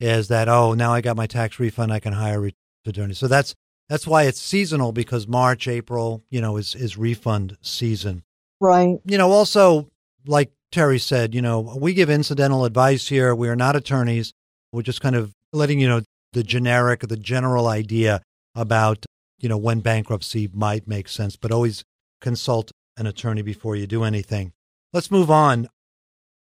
[0.00, 2.52] is that, oh, now I got my tax refund, I can hire an
[2.86, 3.14] attorney.
[3.14, 3.54] So that's
[3.88, 8.22] that's why it's seasonal because March, April, you know, is is refund season.
[8.60, 8.98] Right.
[9.04, 9.90] You know, also
[10.26, 13.34] like Terry said, you know, we give incidental advice here.
[13.34, 14.32] We are not attorneys.
[14.72, 18.22] We're just kind of letting you know the generic, the general idea
[18.54, 19.04] about,
[19.38, 21.84] you know, when bankruptcy might make sense, but always
[22.20, 24.52] consult an attorney before you do anything.
[24.92, 25.68] Let's move on.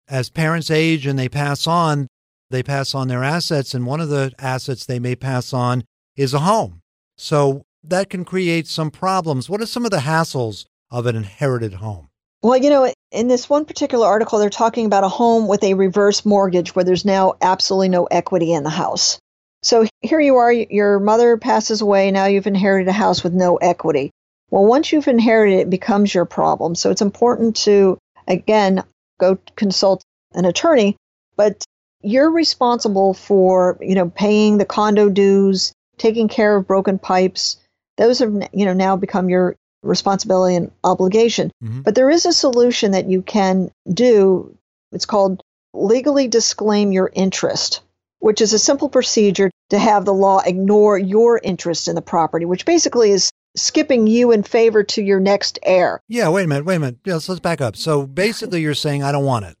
[0.07, 2.07] As parents age and they pass on,
[2.49, 5.83] they pass on their assets, and one of the assets they may pass on
[6.15, 6.81] is a home.
[7.17, 9.49] So that can create some problems.
[9.49, 12.09] What are some of the hassles of an inherited home?
[12.41, 15.73] Well, you know, in this one particular article, they're talking about a home with a
[15.73, 19.19] reverse mortgage where there's now absolutely no equity in the house.
[19.63, 23.57] So here you are, your mother passes away, now you've inherited a house with no
[23.57, 24.11] equity.
[24.49, 26.75] Well, once you've inherited it, it becomes your problem.
[26.75, 28.83] So it's important to, again,
[29.19, 30.95] go consult an attorney,
[31.35, 31.65] but
[32.01, 37.57] you're responsible for, you know, paying the condo dues, taking care of broken pipes.
[37.97, 41.51] Those have, you know, now become your responsibility and obligation.
[41.63, 41.83] Mhm.
[41.83, 44.55] But there is a solution that you can do.
[44.91, 45.41] It's called
[45.73, 47.81] legally disclaim your interest,
[48.19, 52.45] which is a simple procedure to have the law ignore your interest in the property,
[52.45, 55.99] which basically is skipping you in favor to your next heir.
[56.07, 56.97] Yeah, wait a minute, wait a minute.
[57.05, 57.75] Yes, let's back up.
[57.75, 59.55] So basically, you're saying I don't want it.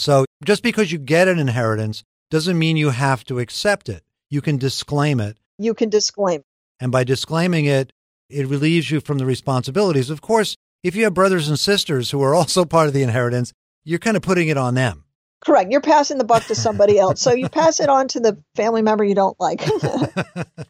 [0.00, 4.02] So just because you get an inheritance doesn't mean you have to accept it.
[4.30, 5.36] You can disclaim it.
[5.58, 6.40] You can disclaim.
[6.80, 7.92] And by disclaiming it,
[8.30, 10.08] it relieves you from the responsibilities.
[10.08, 13.52] Of course, if you have brothers and sisters who are also part of the inheritance,
[13.84, 15.04] you're kind of putting it on them.
[15.44, 15.70] Correct.
[15.70, 17.20] You're passing the buck to somebody else.
[17.20, 19.58] So you pass it on to the family member you don't like.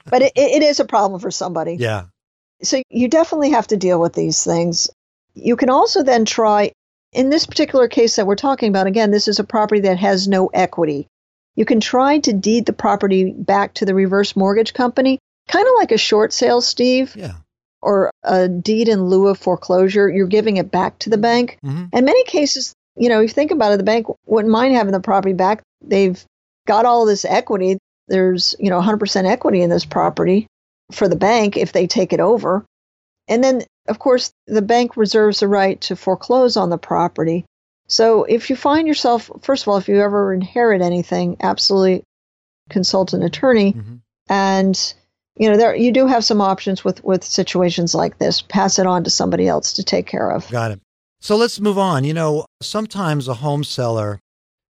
[0.07, 1.77] but it, it is a problem for somebody.
[1.79, 2.07] Yeah.
[2.63, 4.91] So you definitely have to deal with these things.
[5.35, 6.73] You can also then try,
[7.13, 10.29] in this particular case that we're talking about, again, this is a property that has
[10.29, 11.07] no equity.
[11.57, 15.73] You can try to deed the property back to the reverse mortgage company, kind of
[15.79, 17.33] like a short sale, Steve, Yeah.
[17.83, 20.09] or a deed in lieu of foreclosure.
[20.09, 21.59] You're giving it back to the bank.
[21.63, 24.75] hmm In many cases, you know, if you think about it, the bank wouldn't mind
[24.75, 25.63] having the property back.
[25.83, 26.23] They've
[26.67, 27.79] got all this equity.
[28.09, 30.47] There's, you know, 100% equity in this property
[30.93, 32.65] for the bank if they take it over.
[33.31, 37.47] And then, of course, the bank reserves the right to foreclose on the property.
[37.87, 42.03] So if you find yourself, first of all, if you ever inherit anything, absolutely
[42.69, 43.71] consult an attorney.
[43.71, 43.97] hmm
[44.29, 44.95] And
[45.37, 48.43] you know, there you do have some options with with situations like this.
[48.43, 50.51] Pass it on to somebody else to take care of.
[50.51, 50.81] Got it.
[51.21, 52.05] So let's move on.
[52.05, 54.21] You know, sometimes a home seller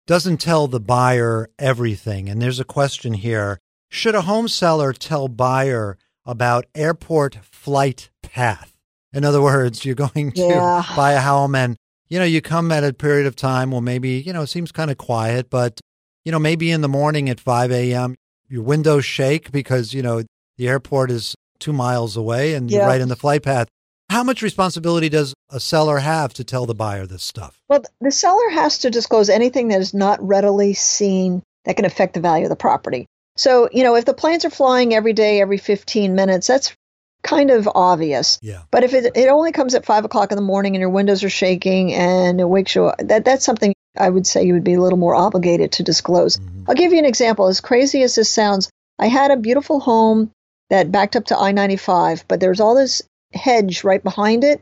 [0.05, 2.29] doesn't tell the buyer everything.
[2.29, 3.57] And there's a question here.
[3.89, 8.73] Should a home seller tell buyer about airport flight path?
[9.13, 10.83] In other words, you're going to Yeah.
[10.95, 11.75] buy a home and,
[12.07, 14.71] you know, you come at a period of time, well, maybe, you know, it seems
[14.71, 15.79] kind of quiet, but,
[16.25, 18.15] you know, maybe in the morning at 5 a.m.,
[18.47, 20.23] your windows shake because, you know,
[20.57, 23.67] the airport is two miles away and you're right in the flight path.
[24.09, 27.59] How much responsibility does a seller have to tell the buyer this stuff?
[27.69, 32.15] Well, the seller has to disclose anything that is not readily seen that can affect
[32.15, 33.05] the value of the property.
[33.35, 36.75] So, you know, if the planes are flying every day, every 15 minutes, that's
[37.23, 38.39] kind of obvious.
[38.41, 38.61] Yeah.
[38.71, 41.23] But if it, it only comes at five o'clock in the morning and your windows
[41.23, 44.63] are shaking and it wakes you up, that, that's something I would say you would
[44.63, 46.37] be a little more obligated to disclose.
[46.37, 46.65] Mhm.
[46.67, 47.47] I'll give you an example.
[47.47, 50.31] As crazy as this sounds, I had a beautiful home
[50.69, 53.01] that backed up to I 95, but there's all this
[53.33, 54.61] hedge right behind it.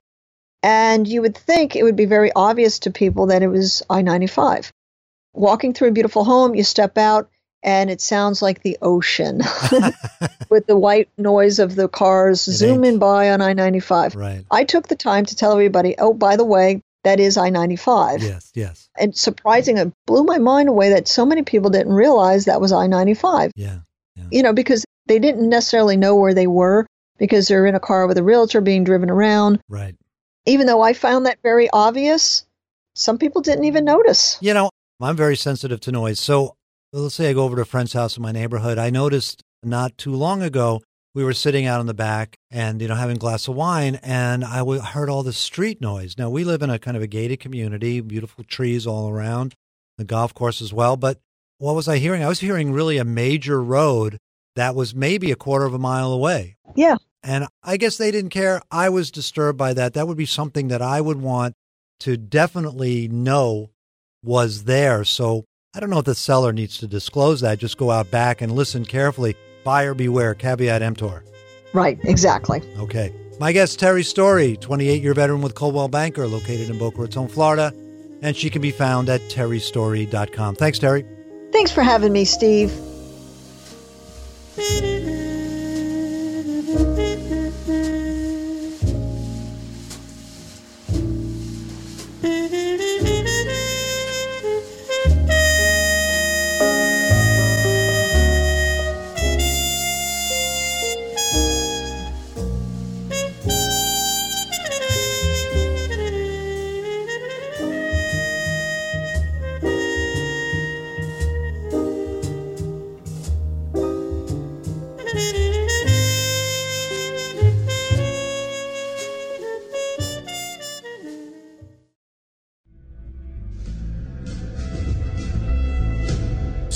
[0.63, 4.01] And you would think it would be very obvious to people that it was I
[4.01, 4.71] 95.
[5.33, 7.29] Walking through a beautiful home, you step out
[7.63, 9.37] and it sounds like the ocean
[10.49, 14.15] with the white noise of the cars zooming by on I 95.
[14.15, 14.45] right.
[14.51, 18.21] I took the time to tell everybody, oh, by the way, that is I 95.
[18.21, 18.89] Yes, yes.
[18.99, 22.71] And surprising, it blew my mind away that so many people didn't realize that was
[22.71, 23.79] I 95 Yeah.
[24.29, 26.85] you know, because they didn't necessarily know where they were
[27.17, 29.61] because they're in a car with a realtor being driven around.
[29.69, 29.95] Right.
[30.45, 32.45] Even though I found that very obvious,
[32.93, 34.37] some people didn't even notice.
[34.41, 36.19] You know, I'm very sensitive to noise.
[36.19, 36.55] So
[37.01, 38.77] let's say I go over to a friend's house in my neighborhood.
[38.77, 40.81] I noticed not too long ago,
[41.13, 43.99] we were sitting out in the back and, you know, having a glass of wine
[44.03, 46.15] and I w- heard all this street noise.
[46.17, 49.55] Now we live in a kind of a gated community, beautiful trees all around,
[49.97, 50.95] the golf course as well.
[50.95, 51.19] But
[51.57, 52.23] what was I hearing?
[52.23, 54.17] I was hearing really a major road
[54.55, 56.57] that was maybe a quarter of a mile away.
[56.75, 56.97] Yeah.
[57.23, 58.61] And I guess they didn't care.
[58.69, 59.93] I was disturbed by that.
[59.93, 61.55] That would be something that I would want
[62.01, 63.71] to definitely know
[64.23, 65.03] was there.
[65.03, 65.45] So
[65.77, 67.59] I don't know if the seller needs to disclose that.
[67.59, 69.35] Just go out back and listen carefully.
[69.63, 71.23] Buyer beware, caveat emptor.
[71.71, 72.63] Right, exactly.
[72.79, 73.13] Okay.
[73.39, 77.71] My guest, Terry Story, 28 year veteran with Coldwell Banker, located in Boca Raton, Florida.
[78.23, 80.55] And she can be found at terrystory.com.
[80.55, 81.05] Thanks, Terry.
[81.51, 82.71] Thanks for having me, Steve.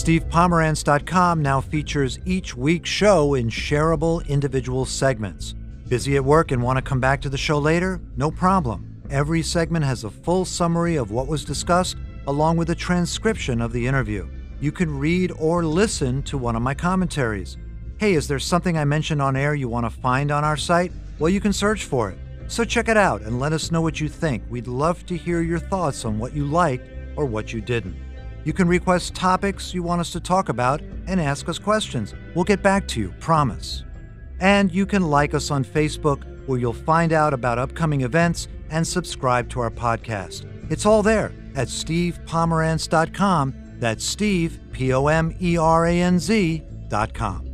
[0.02, 5.54] StevePomeranz.com now features each week's show in shareable individual segments.
[5.90, 8.02] Busy at work and want to come back to the show later?
[8.18, 9.00] No problem.
[9.12, 13.74] Every segment has a full summary of what was discussed, along with a transcription of
[13.74, 14.28] the interview.
[14.60, 17.58] You can read or listen to one of my commentaries.
[18.00, 20.92] Hey, is there something I mentioned on air you want to find on our site?
[21.20, 22.18] Well, you can search for it.
[22.48, 24.42] So check it out and let us know what you think.
[24.50, 27.96] We'd love to hear your thoughts on what you liked or what you didn't.
[28.44, 32.14] You can request topics you want us to talk about and ask us questions.
[32.36, 33.84] We'll get back to you, promise.
[34.40, 38.86] And you can like us on Facebook, where you'll find out about upcoming events and
[38.86, 40.46] subscribe to our podcast.
[40.72, 43.54] It's all there at stevepomeranz.com.
[43.80, 47.51] That's Steve, P O M E R A N Z.com.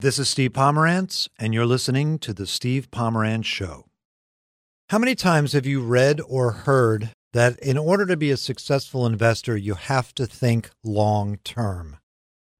[0.00, 3.86] This is Steve Pomeranz, and you're listening to The Steve Pomeranz Show.
[4.90, 9.04] How many times have you read or heard that in order to be a successful
[9.04, 11.96] investor, you have to think long term?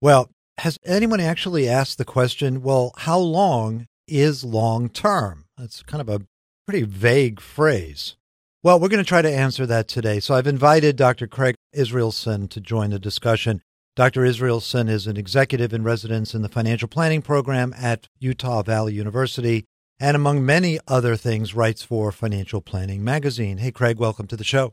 [0.03, 5.45] Well, has anyone actually asked the question, well, how long is long term?
[5.57, 6.27] That's kind of a
[6.67, 8.17] pretty vague phrase.
[8.65, 10.19] Well, we're going to try to answer that today.
[10.19, 11.29] So I've invited Dr.
[11.29, 13.63] Craig Israelsen to join the discussion.
[13.99, 14.25] Dr.
[14.25, 19.65] Israelsen is an executive in residence in the financial planning program at Utah Valley University,
[19.99, 23.59] and among many other things, writes for Financial Planning Magazine.
[23.59, 24.73] Hey, Craig, welcome to the show.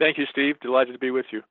[0.00, 0.58] Thank you, Steve.
[0.58, 1.42] Delighted to be with you.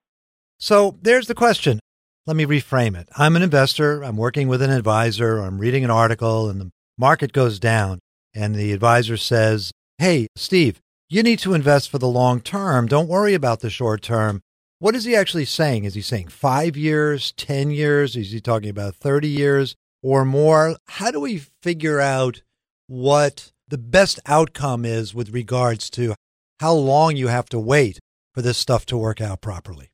[0.58, 1.80] So there's the question.
[2.26, 3.08] Let me reframe it.
[3.18, 4.04] I'm an investor.
[4.04, 5.38] I'm working with an advisor.
[5.38, 8.00] I'm reading an article, and the market goes down.
[8.36, 12.86] And the advisor says, Hey, Steve, you need to invest for the long term.
[12.86, 14.42] Don't worry about the short term.
[14.80, 15.86] What is he actually saying?
[15.86, 18.16] Is he saying five years, 10 years?
[18.16, 20.76] Is he talking about 30 years or more?
[20.88, 22.42] How do we figure out
[22.88, 26.14] what the best outcome is with regards to
[26.60, 28.00] how long you have to wait
[28.36, 29.90] for this stuff to work out properly?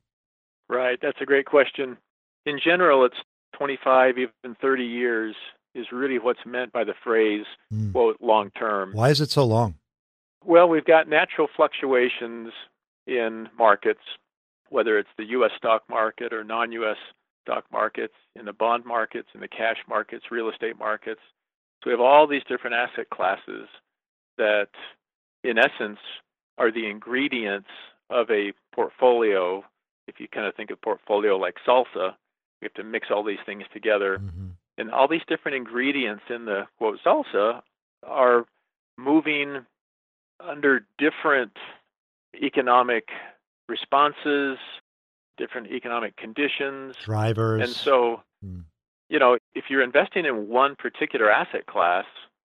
[0.68, 0.98] Right.
[1.00, 1.96] That's a great question.
[2.44, 3.16] In general, it's
[3.56, 5.34] 25, even 30 years
[5.74, 7.92] is really what's meant by the phrase, Mm.
[7.92, 8.92] quote, long term.
[8.92, 9.76] Why is it so long?
[10.44, 12.52] Well, we've got natural fluctuations
[13.06, 14.00] in markets,
[14.70, 15.52] whether it's the U.S.
[15.56, 16.96] stock market or non U.S.
[17.42, 21.20] stock markets, in the bond markets, in the cash markets, real estate markets.
[21.82, 23.68] So we have all these different asset classes
[24.38, 24.68] that,
[25.42, 25.98] in essence,
[26.58, 27.68] are the ingredients
[28.10, 29.64] of a portfolio.
[30.06, 32.14] If you kind of think of portfolio like salsa,
[32.60, 34.18] you have to mix all these things together.
[34.18, 34.52] Mhm.
[34.78, 37.62] And all these different ingredients in the quote salsa
[38.02, 38.46] are
[38.96, 39.66] moving
[40.40, 41.56] under different
[42.34, 43.10] economic
[43.68, 44.58] responses,
[45.36, 46.96] different economic conditions.
[47.04, 47.62] Drivers.
[47.62, 48.64] And so, Mm.
[49.08, 52.06] you know, if you're investing in one particular asset class,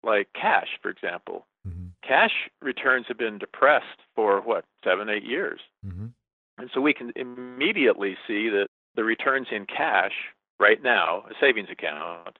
[0.02, 1.90] like cash, for example, Mhm.
[2.02, 5.60] cash returns have been depressed for what, seven, eight years.
[5.84, 6.12] Mhm.
[6.58, 10.12] And so we can immediately see that the returns in cash
[10.60, 12.38] right now, a savings account,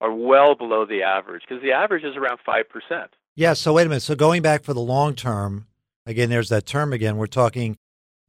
[0.00, 3.14] are well below the average because the average is around 5%.
[3.36, 3.52] Yeah.
[3.52, 4.00] So wait a minute.
[4.02, 5.66] So going back for the long term,
[6.06, 7.16] again, there's that term again.
[7.16, 7.78] We're talking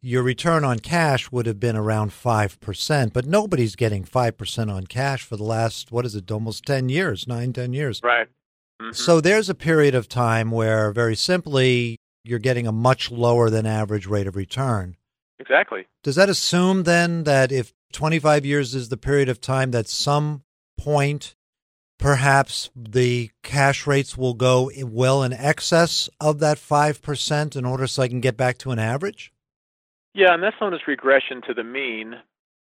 [0.04, 5.24] your return on cash would have been around 5%, but nobody's getting 5% on cash
[5.24, 8.02] for the last, what is it, almost 10 years, nine, 10 years.
[8.04, 8.28] Right.
[8.82, 8.94] Mhm.
[8.94, 13.66] So there's a period of time where, very simply, you're getting a much lower than
[13.66, 14.98] average rate of return.
[15.40, 15.86] exactly.
[16.04, 20.44] Does that assume then that if 25 years is the period of time, that some
[20.78, 21.36] point
[22.00, 28.04] perhaps the cash rates will go well in excess of that 5% in order so
[28.04, 29.34] I can get back to an average?
[30.14, 32.16] Yeah, and that's known as regression to the mean.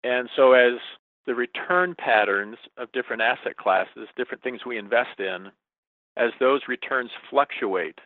[0.04, 0.74] And so as
[1.26, 5.52] the return patterns of different asset classes, different things we invest in,
[6.18, 8.00] as those returns fluctuate,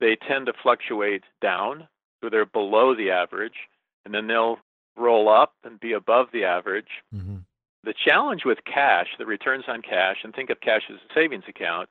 [0.00, 1.88] they tend to fluctuate down,
[2.20, 3.68] so they're below the average,
[4.04, 4.58] and then they'll
[4.96, 6.88] roll up and be above the average.
[7.14, 7.36] Mm-hmm.
[7.84, 11.44] The challenge with cash, the returns on cash, and think of cash as a savings
[11.48, 11.88] account,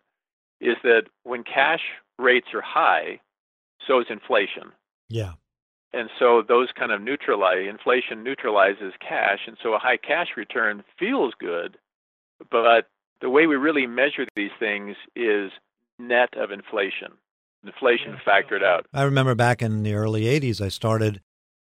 [0.59, 1.81] is that when cash
[2.19, 3.19] rates are high,
[3.87, 4.71] so is inflation.
[5.09, 5.33] Yeah.
[5.93, 9.39] And so those kind of neutralize, inflation neutralizes cash.
[9.47, 11.77] And so a high cash return feels good,
[12.49, 12.87] but
[13.19, 15.51] the way we really measure these things is
[15.99, 17.09] net of inflation.
[17.65, 18.85] Inflation factored out.
[18.93, 21.21] I remember back in the early 80s, I started,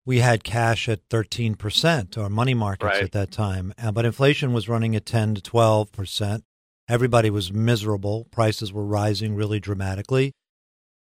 [0.05, 3.03] we had cash at 13% or money markets Right.
[3.03, 6.43] at that time, uh, but inflation was running at 10 to 12%.
[6.87, 8.27] Everybody was miserable.
[8.31, 10.31] Prices were rising really dramatically.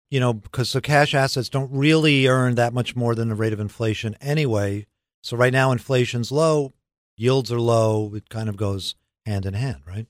[0.09, 3.53] You know, because so cash assets don't really earn that much more than the rate
[3.53, 4.85] of inflation anyway.
[5.21, 6.73] So right now, inflation's low,
[7.17, 8.13] yields are low.
[8.15, 8.95] It kind of goes
[9.25, 10.07] hand in hand, right?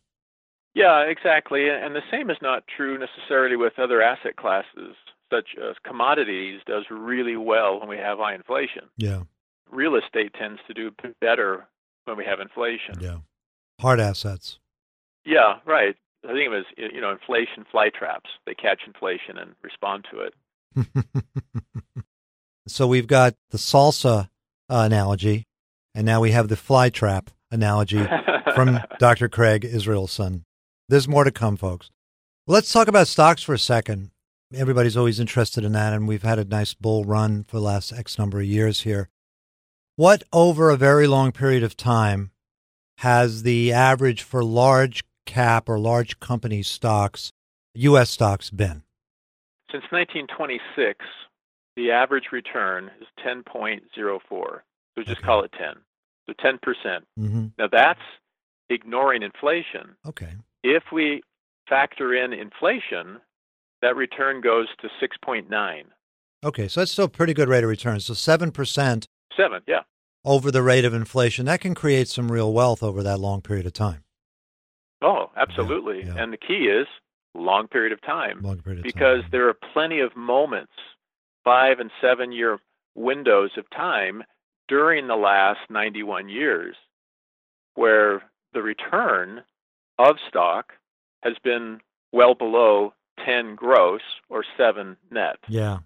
[0.75, 1.69] Yeah, exactly.
[1.69, 4.95] And the same is not true necessarily with other asset classes,
[5.33, 8.83] such as commodities does really well when we have high inflation.
[8.95, 9.23] Yeah.
[9.71, 11.67] Real estate tends to do better
[12.05, 12.99] when we have inflation.
[12.99, 13.17] Yeah.
[13.81, 14.59] Hard assets.
[15.25, 15.95] Yeah, right.
[16.27, 18.29] I think it was you know inflation fly traps.
[18.45, 21.05] They catch inflation and respond to it.
[22.67, 24.29] so we've got the salsa
[24.69, 25.45] uh, analogy,
[25.95, 28.05] and now we have the fly trap analogy
[28.53, 29.29] from Dr.
[29.29, 30.43] Craig Israelsen.
[30.89, 31.89] There's more to come, folks.
[32.45, 34.11] Let's talk about stocks for a second.
[34.53, 37.93] Everybody's always interested in that, and we've had a nice bull run for the last
[37.93, 39.09] X number of years here.
[39.95, 42.31] What, over a very long period of time,
[42.99, 47.31] has the average for large cap or large company stocks,
[47.75, 48.09] U.S.
[48.09, 48.81] stocks, been?
[49.71, 51.05] Since 1926,
[51.75, 53.81] the average return is 10.04.
[54.29, 55.21] So just Okay.
[55.25, 55.75] call it 10.
[56.25, 56.57] So 10%.
[57.19, 57.45] Mm-hmm.
[57.59, 57.99] Now that's
[58.69, 59.95] ignoring inflation.
[60.05, 60.33] Okay.
[60.63, 61.21] If we
[61.69, 63.19] factor in inflation,
[63.81, 65.83] that return goes to 6.9.
[66.43, 66.67] Okay.
[66.67, 67.99] So that's still a pretty good rate of return.
[67.99, 69.05] So 7%
[69.37, 69.81] 7, yeah.
[70.25, 73.65] over the rate of inflation, that can create some real wealth over that long period
[73.67, 74.03] of time.
[75.01, 76.05] Oh, absolutely.
[76.05, 76.15] yeah.
[76.17, 76.87] And the key is
[77.35, 79.29] long period of time Long period of because time.
[79.31, 80.71] there are plenty of moments,
[81.43, 82.57] 5 and 7 year
[82.95, 84.23] windows of time
[84.67, 86.75] during the last 91 years
[87.75, 88.23] where
[88.53, 89.43] the return
[89.99, 90.73] of stock
[91.21, 91.79] has been
[92.11, 92.93] well below
[93.25, 95.37] 10 gross or 7 net.
[95.47, 95.79] Yeah.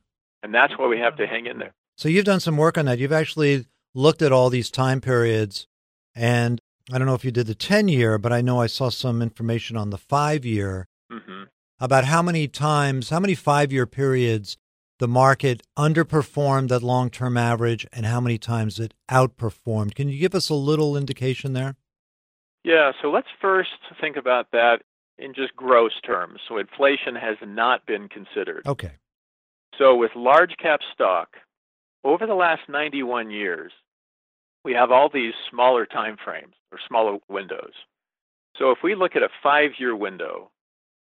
[0.43, 1.73] And that's why we have to hang in there.
[1.97, 2.97] So you've done some work on that.
[2.99, 5.67] You've actually looked at all these time periods,
[6.15, 6.59] and
[6.91, 9.21] I don't know if you did the 10 year, but I know I saw some
[9.21, 11.43] information on the five year hmm
[11.79, 14.55] about how many times, how many five year periods
[14.99, 19.95] the market underperformed that long term average and how many times it outperformed.
[19.95, 21.75] Can you give us a little indication there?
[22.63, 24.83] Yeah, so let's first think about that
[25.17, 26.39] in just gross terms.
[26.47, 28.61] So inflation has not been considered.
[28.67, 28.91] Okay.
[29.79, 31.29] So with large cap stock,
[32.03, 33.71] over the last 91 years,
[34.63, 37.73] we have all these smaller time frames or smaller windows.
[38.57, 40.51] So if we look at a 5-year window,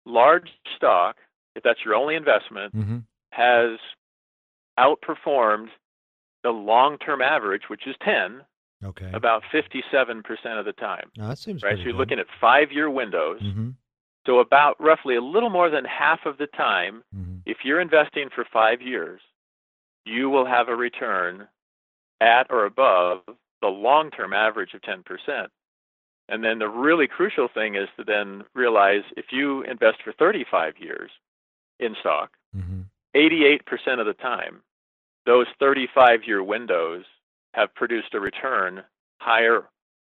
[0.05, 1.15] large stock,
[1.55, 2.97] if that's your only investment, Mm-hmm.
[3.31, 3.79] has
[4.79, 5.67] outperformed
[6.43, 8.41] the long-term average, which is 10,
[8.81, 9.09] Okay.
[9.13, 10.23] about 57%
[10.57, 11.09] of the time.
[11.17, 11.75] Now, that seems Right?
[11.77, 13.41] So you're looking at 5-year windows.
[13.41, 13.71] Mm-hmm.
[14.25, 17.37] So about roughly a little more than half of the time Mm-hmm.
[17.45, 19.19] if you're investing for five years,
[20.05, 21.47] you will have a return
[22.21, 23.21] at or above
[23.61, 25.03] the long term average of 10%.
[26.27, 30.73] And then the really crucial thing is to then realize if you invest for 35
[30.79, 31.11] years
[31.79, 32.81] in stock, Mm-hmm.
[33.15, 34.61] 88% of the time,
[35.27, 37.03] those 35 year windows
[37.53, 38.83] have produced a return
[39.19, 39.65] higher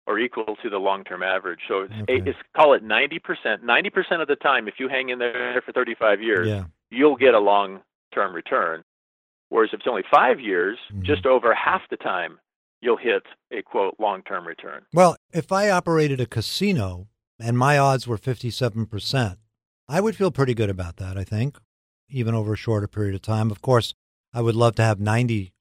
[0.06, 1.60] or equal to the long term average.
[1.68, 2.22] So it's, Okay.
[2.26, 3.20] it's call it 90%.
[3.62, 6.64] 90% of the time, if you hang in there for 35 years, Yeah.
[6.90, 7.82] you'll get a long
[8.12, 8.82] term return.
[9.54, 11.04] Whereas if it's only five years, Mhm.
[11.04, 12.40] just over half the time,
[12.80, 14.84] you'll hit a quote long term return.
[14.92, 17.06] Well, if I operated a casino
[17.38, 19.38] and my odds were 57%,
[19.88, 21.56] I would feel pretty good about that, I think,
[22.08, 23.52] even over a shorter period of time.
[23.52, 23.94] Of course,
[24.32, 25.52] I would love to have 90%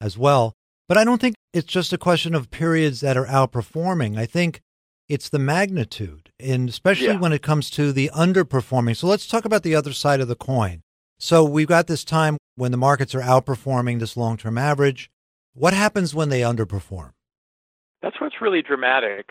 [0.00, 0.54] as well.
[0.88, 4.16] But I don't think it's just a question of periods that are outperforming.
[4.16, 4.62] I think
[5.06, 7.18] it's the magnitude, and especially Yeah.
[7.20, 8.96] when it comes to the underperforming.
[8.96, 10.80] So let's talk about the other side of the coin.
[11.24, 15.10] So we've got this time when the markets are outperforming this long term average.
[15.54, 17.12] What happens when they underperform?
[18.02, 19.30] That's what's really dramatic.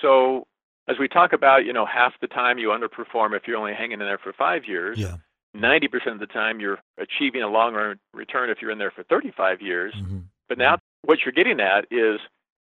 [0.00, 0.46] So
[0.88, 3.94] as we talk about, you know, half the time you underperform if you're only hanging
[3.94, 4.96] in there for five years.
[4.96, 5.16] Yeah.
[5.56, 9.02] 90% of the time you're achieving a long run return if you're in there for
[9.02, 9.92] 35 years.
[9.92, 10.18] hmm
[10.48, 12.20] But now what you're getting at is,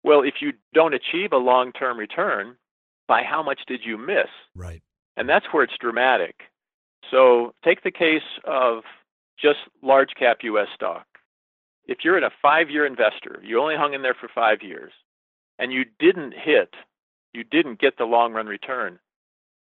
[0.05, 2.57] well, if you don't achieve a long term return,
[3.09, 4.29] by how much did you miss?
[4.55, 4.83] Right.
[5.17, 6.35] And that's where it's dramatic.
[7.11, 8.83] So take the case of
[9.39, 11.07] just large cap US stock.
[11.87, 14.93] If you're in a five year investor, you only hung in there for five years,
[15.59, 16.75] and you didn't hit,
[17.33, 18.99] you didn't get the long run return.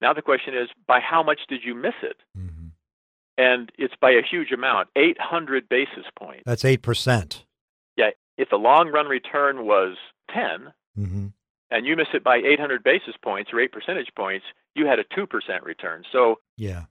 [0.00, 2.16] Now the question is, by how much did you miss it?
[2.34, 2.68] hmm
[3.36, 6.42] And it's by a huge amount, 800 basis points.
[6.44, 7.44] That's 8%.
[7.96, 9.96] Yeah, if the long run return was
[10.34, 11.26] 10, hmm
[11.70, 15.04] and you miss it by 800 basis points or 8 percentage points, you had a
[15.04, 15.28] 2%
[15.62, 16.02] return.
[16.10, 16.84] So Yeah.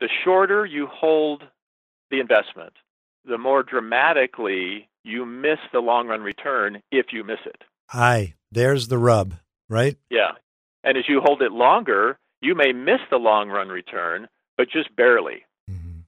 [0.00, 1.42] The shorter you hold
[2.10, 2.72] the investment,
[3.24, 7.62] the more dramatically you miss the long run return if you miss it.
[7.92, 8.34] Aye.
[8.52, 9.34] There's the rub,
[9.68, 9.96] right?
[10.10, 10.32] Yeah.
[10.82, 14.94] And as you hold it longer, you may miss the long run return, but just
[14.96, 15.44] barely.
[15.68, 16.00] hmm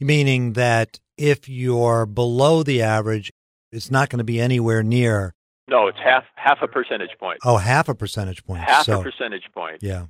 [0.00, 3.30] Meaning that if you're below the average,
[3.72, 5.34] it's not going to be anywhere near,
[5.68, 7.38] No, it's half half a percentage point.
[7.44, 8.62] oh, half a percentage point.
[8.62, 9.78] half so, a percentage point.
[9.82, 10.06] Yeah.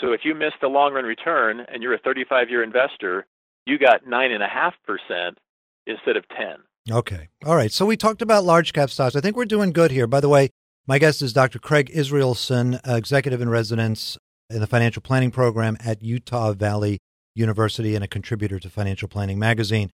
[0.00, 3.26] So if you missed the long run return and you're a 35 year investor,
[3.66, 5.38] you got nine and a half percent
[5.86, 6.56] instead of 10.
[6.90, 7.28] Okay.
[7.44, 7.72] All right.
[7.72, 9.16] So we talked about large cap stocks.
[9.16, 10.06] I think we're doing good here.
[10.06, 10.50] By the way,
[10.86, 11.58] my guest is Dr.
[11.58, 14.16] Craig Israelsen, executive in residence
[14.48, 16.98] in the financial planning program at Utah Valley
[17.34, 19.90] University and a contributor to Financial Planning Magazine.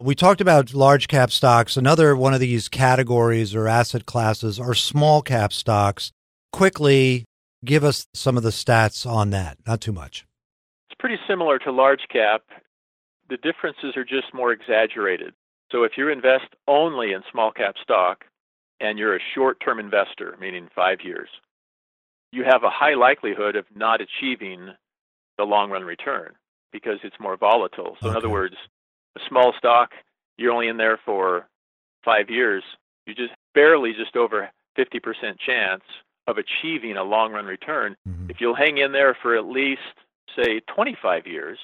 [0.00, 1.76] We talked about large cap stocks.
[1.76, 6.12] Another one of these categories or asset classes are small cap stocks.
[6.52, 7.24] Quickly,
[7.64, 9.58] give us some of the stats on that.
[9.66, 10.26] Not too much.
[10.90, 12.42] It's pretty similar to large cap.
[13.28, 15.34] The differences are just more exaggerated.
[15.72, 18.24] So if you invest only in small cap stock
[18.80, 21.28] and you're a short term investor, meaning five years,
[22.32, 24.68] you have a high likelihood of not achieving
[25.38, 26.34] the long run return
[26.72, 27.96] because it's more volatile.
[28.00, 28.56] So, in other words,
[29.16, 29.90] a small stock,
[30.36, 31.46] you're only in there for
[32.04, 32.62] five years,
[33.06, 35.82] you just barely just over 50% chance
[36.26, 37.96] of achieving a long run return.
[38.08, 38.30] Mhm.
[38.30, 39.82] If you'll hang in there for at least,
[40.34, 41.58] say, 25 years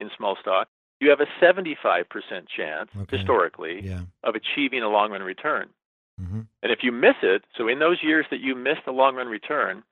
[0.00, 0.68] in small stock,
[1.00, 3.16] you have a 75% chance, Okay.
[3.16, 4.00] historically, Yeah.
[4.24, 5.70] of achieving a long run return.
[6.18, 9.14] hmm And if you miss it, so in those years that you miss the long
[9.14, 9.84] run return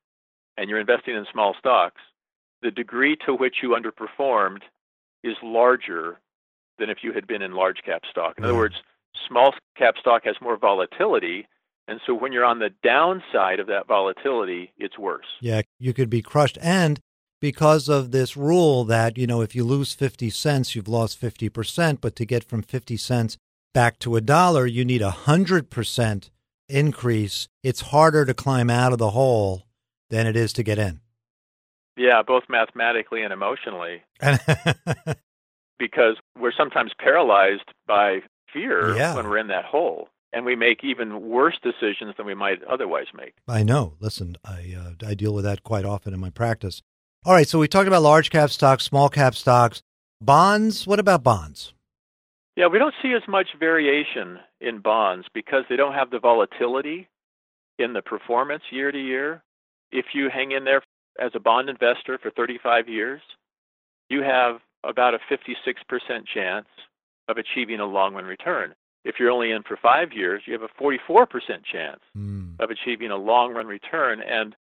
[0.57, 2.01] and you're investing in small stocks,
[2.63, 4.63] the degree to which you underperformed
[5.23, 6.19] is larger
[6.79, 8.39] than if you had been in large cap stock.
[8.39, 8.83] In other words,
[9.29, 11.47] small cap stock has more volatility.
[11.89, 15.27] And so when you're on the downside of that volatility, it's worse.
[15.41, 16.59] Yeah, you could be crushed.
[16.61, 16.99] And
[17.41, 22.01] because of this rule that, you know, if you lose 50 cents, you've lost 50%,
[22.01, 23.37] but to get from 50 cents
[23.73, 26.31] back to a dollar, you need a 100%
[26.69, 27.47] increase.
[27.63, 29.65] It's harder to climb out of the hole
[30.11, 31.01] than it is to get in.
[31.97, 34.03] Yeah, both mathematically and emotionally,
[35.79, 38.21] because we're sometimes paralyzed by
[38.53, 39.15] fear Yeah.
[39.15, 40.09] when we're in that hole.
[40.33, 43.35] And we make even worse decisions than we might otherwise make.
[43.49, 43.95] I know.
[44.01, 46.83] Listen, I uh, I deal with that quite often in my practice.
[47.25, 49.83] All right, so we talked about large cap stocks, small cap stocks,
[50.21, 50.87] bonds.
[50.87, 51.73] What about bonds?
[52.57, 57.09] Yeah, we don't see as much variation in bonds because they don't have the volatility
[57.79, 59.43] in the performance year to year.
[59.93, 60.83] If you hang in there
[61.21, 63.21] as a bond investor for 35 years,
[64.09, 65.57] you have about a 56%
[66.33, 66.67] chance
[67.29, 68.75] of achieving a long run return.
[69.07, 72.55] If you're only in for five years, you have a 44% chance Hmm.
[72.59, 74.21] of achieving a long run return.
[74.21, 74.57] And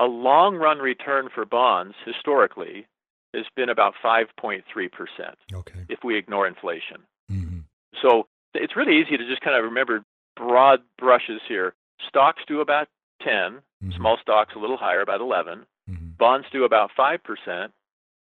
[0.00, 2.86] a long run return for bonds historically
[3.34, 5.86] has been about 5.3% Okay.
[5.88, 7.06] if we ignore inflation.
[7.28, 7.60] hmm
[8.02, 10.04] So it's really easy to just kind of remember
[10.36, 11.74] broad brushes here.
[12.08, 12.88] Stocks do about
[13.20, 13.94] 10, Mhm.
[13.96, 15.66] small stocks a little higher, about 11.
[15.86, 17.72] hmm Bonds do about 5%.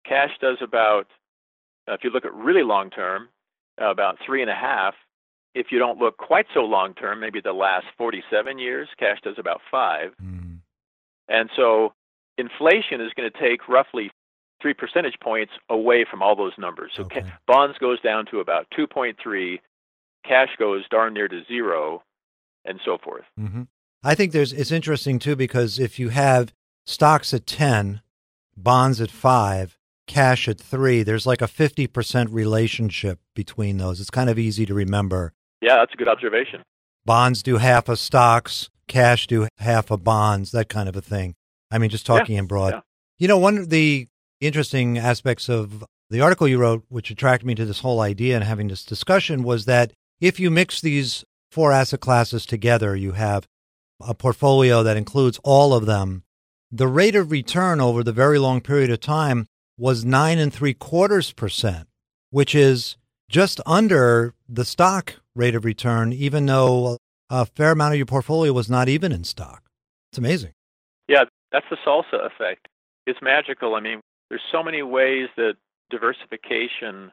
[0.04, 1.06] Cash does about,
[1.88, 3.28] uh, if you look at really long term,
[3.80, 4.96] uh, about three and a half.
[5.54, 9.36] If you don't look quite so long term, maybe the last 47 years, cash does
[9.38, 10.12] about five.
[10.20, 10.54] hmm
[11.28, 11.92] And so
[12.38, 14.10] inflation is going to take roughly
[14.60, 16.92] three percentage points away from all those numbers.
[16.96, 19.58] So ca- bonds goes down to about 2.3,
[20.24, 22.02] cash goes darn near to zero,
[22.64, 23.24] and so forth.
[23.36, 23.62] hmm
[24.04, 26.52] I think there's it's interesting too because if you have
[26.86, 28.02] stocks at ten,
[28.56, 29.78] bonds at five,
[30.08, 34.00] cash at three, there's like a fifty percent relationship between those.
[34.00, 35.34] It's kind of easy to remember.
[35.62, 36.62] Yeah, that's a good observation.
[37.06, 41.34] Bonds do half of stocks, cash do half of bonds, that kind of a thing.
[41.70, 42.74] I mean, just Yeah, talking in broad.
[42.74, 42.80] yeah.
[43.18, 44.08] You know, one of the
[44.40, 48.44] interesting aspects of the article you wrote, which attracted me to this whole idea and
[48.44, 53.46] having this discussion, was that if you mix these four asset classes together, you have
[54.06, 56.24] a portfolio that includes all of them.
[56.70, 59.46] The rate of return over the very long period of time
[59.78, 61.86] was nine and three quarters percent,
[62.30, 62.96] which is
[63.32, 66.98] just under the stock rate of return, even though
[67.30, 69.62] a fair amount of your portfolio was not even in stock.
[70.10, 70.52] It's amazing.
[71.08, 72.68] Yeah, that's the salsa effect.
[73.06, 73.74] It's magical.
[73.74, 75.54] I mean, there's so many ways that
[75.90, 77.10] diversification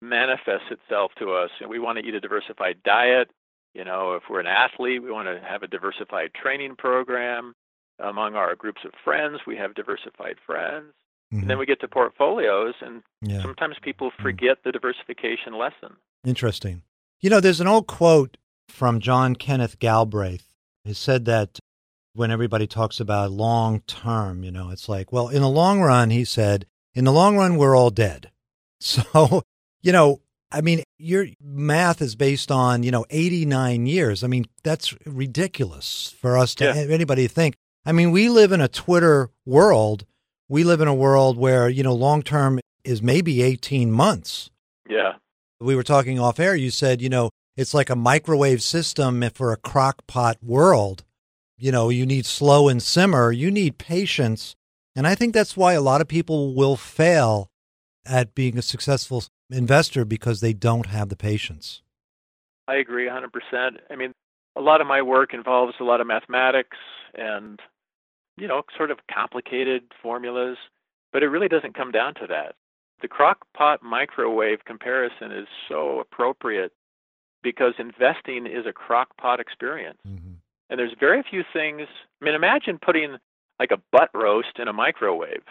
[0.00, 1.50] manifests itself to us.
[1.68, 3.30] We want to eat a diversified diet.
[3.74, 7.52] You know, if we're an athlete, we want to have a diversified training program.
[7.98, 10.94] Among our groups of friends, we have diversified friends.
[11.32, 13.30] And then we get to portfolios, and Mm-hmm.
[13.30, 13.42] yeah.
[13.42, 15.96] sometimes people forget the diversification lesson.
[16.24, 16.82] Interesting.
[17.20, 18.36] You know, there's an old quote
[18.68, 20.46] from John Kenneth Galbraith.
[20.84, 21.58] He said that
[22.14, 26.10] when everybody talks about long term, you know, it's like, well, in the long run,
[26.10, 28.30] he said, in the long run, we're all dead.
[28.80, 29.42] So,
[29.82, 30.20] you know,
[30.50, 34.24] I mean, your math is based on, you know, 89 years.
[34.24, 36.74] I mean, that's ridiculous for us to Yeah.
[36.74, 37.54] anybody to think.
[37.86, 40.04] I mean, we live in a Twitter world.
[40.52, 44.50] We live in a world where, you know, long term is maybe 18 months
[44.86, 45.14] Yeah.
[45.58, 49.50] we were talking off air, you said, you know, it's like a microwave system for
[49.50, 51.04] a crock pot world.
[51.56, 54.54] You know, you need slow and simmer, you need patience.
[54.94, 57.48] And I think that's why a lot of people will fail
[58.04, 61.80] at being a successful investor because they don't have the patience.
[62.68, 63.78] I agree 100%.
[63.90, 64.12] I mean,
[64.54, 66.76] a lot of my work involves a lot of mathematics
[67.14, 67.58] and,
[68.36, 70.56] you know, sort of complicated formulas,
[71.12, 72.54] but it really doesn't come down to that.
[73.00, 76.72] The crock pot microwave comparison is so appropriate
[77.42, 79.98] because investing is a crock pot experience.
[80.06, 80.34] Mm-hmm.
[80.70, 81.82] And there's very few things.
[82.20, 83.16] I mean, imagine putting
[83.58, 85.42] like a butt roast in a microwave.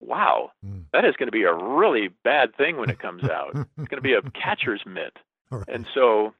[0.00, 0.84] Wow, Mm.
[0.92, 3.52] that is going to be a really bad thing when it comes out.
[3.78, 5.16] it's going to be a catcher's mitt.
[5.50, 5.64] Right.
[5.68, 6.34] And so,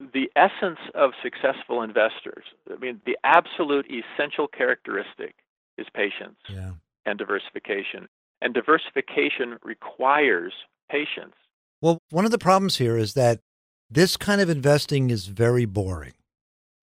[0.00, 5.34] the essence of successful investors, I mean, the absolute essential characteristic
[5.78, 6.72] is patience yeah.
[7.06, 8.08] and diversification.
[8.42, 10.52] And diversification requires
[10.90, 11.34] patience.
[11.80, 13.40] Well, one of the problems here is that
[13.90, 16.14] this kind of investing is very boring.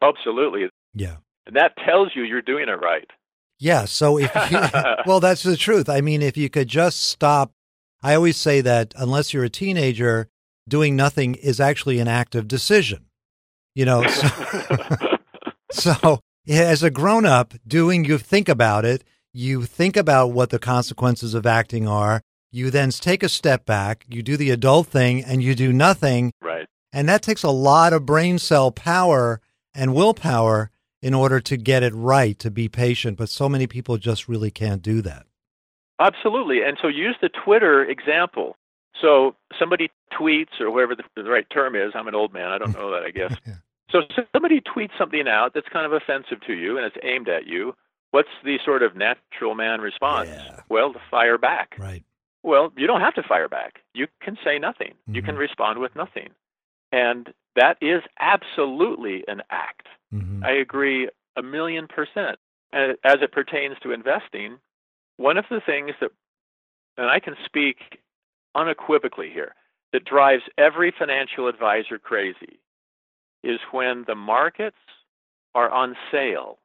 [0.02, 0.70] Absolutely.
[0.94, 1.18] Yeah.
[1.46, 3.10] And that tells you you're doing it right.
[3.60, 3.86] Yeah.
[3.86, 4.60] So if you,
[5.06, 5.90] well, that's the truth.
[5.90, 7.52] I mean, if you could just stop,
[8.02, 10.28] I always say that unless you're a teenager,
[10.72, 13.06] doing nothing is actually an active decision.
[13.76, 14.30] You know, so,
[15.72, 19.04] so as a grown up, doing, you think about it,
[19.34, 22.22] you think about what the consequences of acting are.
[22.52, 26.34] You then take a step back, you do the adult thing, and you do nothing.
[26.42, 26.68] right.
[26.92, 29.40] And that takes a lot of brain cell power
[29.74, 30.70] and willpower
[31.02, 33.18] in order to get it right, to be patient.
[33.18, 35.26] But so many people just really can't do that.
[36.00, 36.64] Absolutely.
[36.64, 38.58] And so use the Twitter example.
[39.00, 41.92] So somebody tweets, or whatever the, the right term is.
[41.96, 42.50] I'm an old man.
[42.50, 43.34] I don't know that, I guess.
[43.46, 43.56] Yeah.
[43.92, 47.46] So somebody tweets something out that's kind of offensive to you and it's aimed at
[47.46, 47.76] you.
[48.12, 50.30] What's the sort of natural man response?
[50.32, 50.62] Yeah.
[50.70, 51.76] Well, to fire back.
[51.78, 52.02] Right.
[52.42, 53.80] Well, you don't have to fire back.
[53.94, 54.94] You can say nothing.
[55.08, 55.40] You can Mhm.
[55.40, 56.30] respond with nothing.
[56.94, 59.88] And that is absolutely an act.
[60.10, 62.40] hmm I agree a million percent.
[62.72, 64.60] And As it pertains to investing,
[65.18, 66.12] one of the things that,
[66.98, 68.01] and I can speak
[68.56, 69.56] unequivocally here,
[69.94, 72.60] that drives every financial advisor crazy
[73.44, 74.78] is when the markets
[75.56, 76.60] are on sale.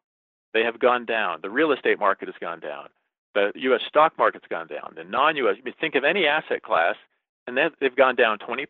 [0.55, 1.41] They have gone down.
[1.43, 2.89] The real estate market has gone down.
[3.35, 3.83] The U.S.
[3.87, 4.95] stock market's gone down.
[4.97, 5.57] The non-U.S.
[5.59, 6.95] I mean, think of any asset class,
[7.47, 8.67] and they've, gone down 20%.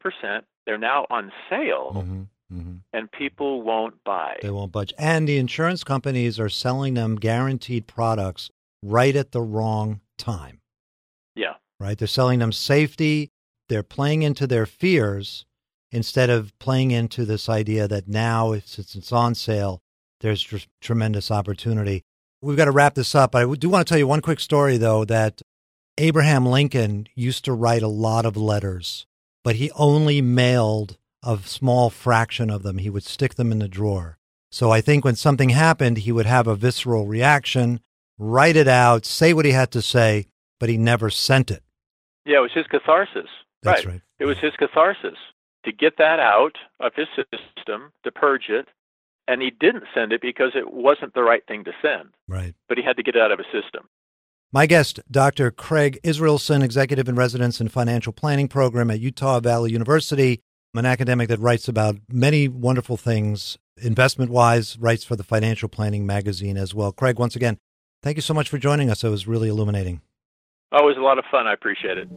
[0.65, 4.37] They're now on sale, hmm hmm and people won't buy.
[4.41, 4.95] They won't budge.
[4.99, 8.51] And the insurance companies are selling them guaranteed products
[8.83, 10.61] right at the wrong time.
[11.79, 11.97] Right?
[11.97, 13.31] They're selling them safety.
[13.69, 15.45] They're playing into their fears
[15.91, 19.81] instead of playing into this idea that now, since it's on sale,
[20.21, 22.03] there's tr- tremendous opportunity.
[22.43, 23.35] We've got to wrap this up.
[23.35, 25.43] I do want to tell you one quick story, though, that
[25.99, 29.07] Abraham Lincoln used to write a lot of letters,
[29.43, 32.79] but he only mailed a small fraction of them.
[32.79, 34.19] He would stick them in the drawer.
[34.51, 37.81] So I think when something happened, he would have a visceral reaction,
[38.19, 40.27] write it out, say what he had to say,
[40.61, 41.63] but he never sent it.
[42.27, 43.31] Yeah, it was his catharsis.
[43.63, 43.95] That's right.
[43.95, 44.03] right.
[44.19, 45.17] It was his catharsis
[45.65, 48.67] to get that out of his system, to purge it.
[49.29, 52.55] And he didn't send it because it wasn't the right thing to send, Right.
[52.69, 53.89] but he had to get it out of his system.
[54.53, 55.51] My guest, Dr.
[55.51, 60.41] Craig Israelsen, executive in residence in financial planning program at Utah Valley University,
[60.75, 66.07] an academic that writes about many wonderful things investment wise, writes for the Financial Planning
[66.07, 66.93] magazine as well.
[66.93, 67.59] Craig, once again,
[68.03, 69.03] thank you so much for joining us.
[69.03, 70.01] It was really illuminating.
[70.73, 71.47] Was a lot of fun.
[71.47, 72.09] I appreciate it.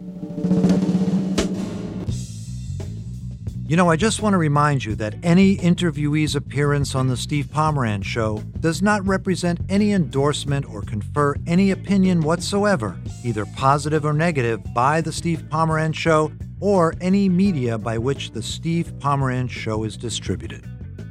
[3.67, 7.45] You know, I just want to remind you that any interviewee's appearance on The Steve
[7.45, 14.13] Pomeranz Show does not represent any endorsement or confer any opinion whatsoever, either positive or
[14.13, 19.83] negative, by The Steve Pomeranz Show or any media by which The Steve Pomeranz Show
[19.83, 20.65] is distributed.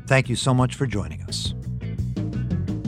[0.09, 1.55] Thank you so much for joining us.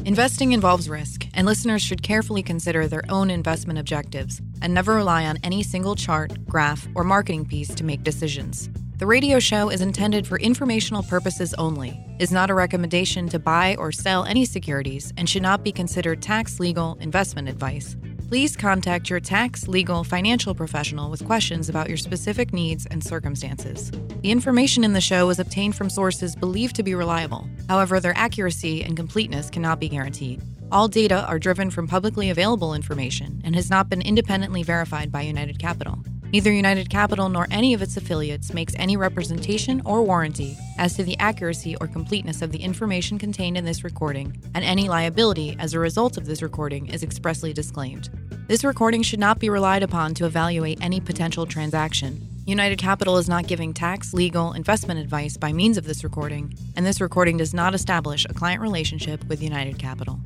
[0.06, 5.26] Investing involves risk, and listeners should carefully consider their own investment objectives and never rely
[5.26, 8.70] on any single chart, graph, or marketing piece to make decisions.
[8.96, 13.76] The radio show is intended for informational purposes only, is not a recommendation to buy
[13.76, 17.94] or sell any securities, and should not be considered tax, legal, investment advice.
[18.30, 23.90] Please contact your tax, legal, financial professional with questions about your specific needs and circumstances.
[24.22, 27.48] The information in the show is obtained from sources believed to be reliable.
[27.68, 30.40] However, their accuracy and completeness cannot be guaranteed.
[30.70, 35.22] All data are driven from publicly available information and has not been independently verified by
[35.22, 35.98] United Capital.
[36.32, 41.02] Neither United Capital nor any of its affiliates makes any representation or warranty as to
[41.02, 45.74] the accuracy or completeness of the information contained in this recording, and any liability as
[45.74, 48.10] a result of this recording is expressly disclaimed.
[48.46, 52.24] This recording should not be relied upon to evaluate any potential transaction.
[52.46, 56.86] United Capital is not giving tax, legal, investment advice by means of this recording, and
[56.86, 60.20] this recording does not establish a client relationship with United Capital.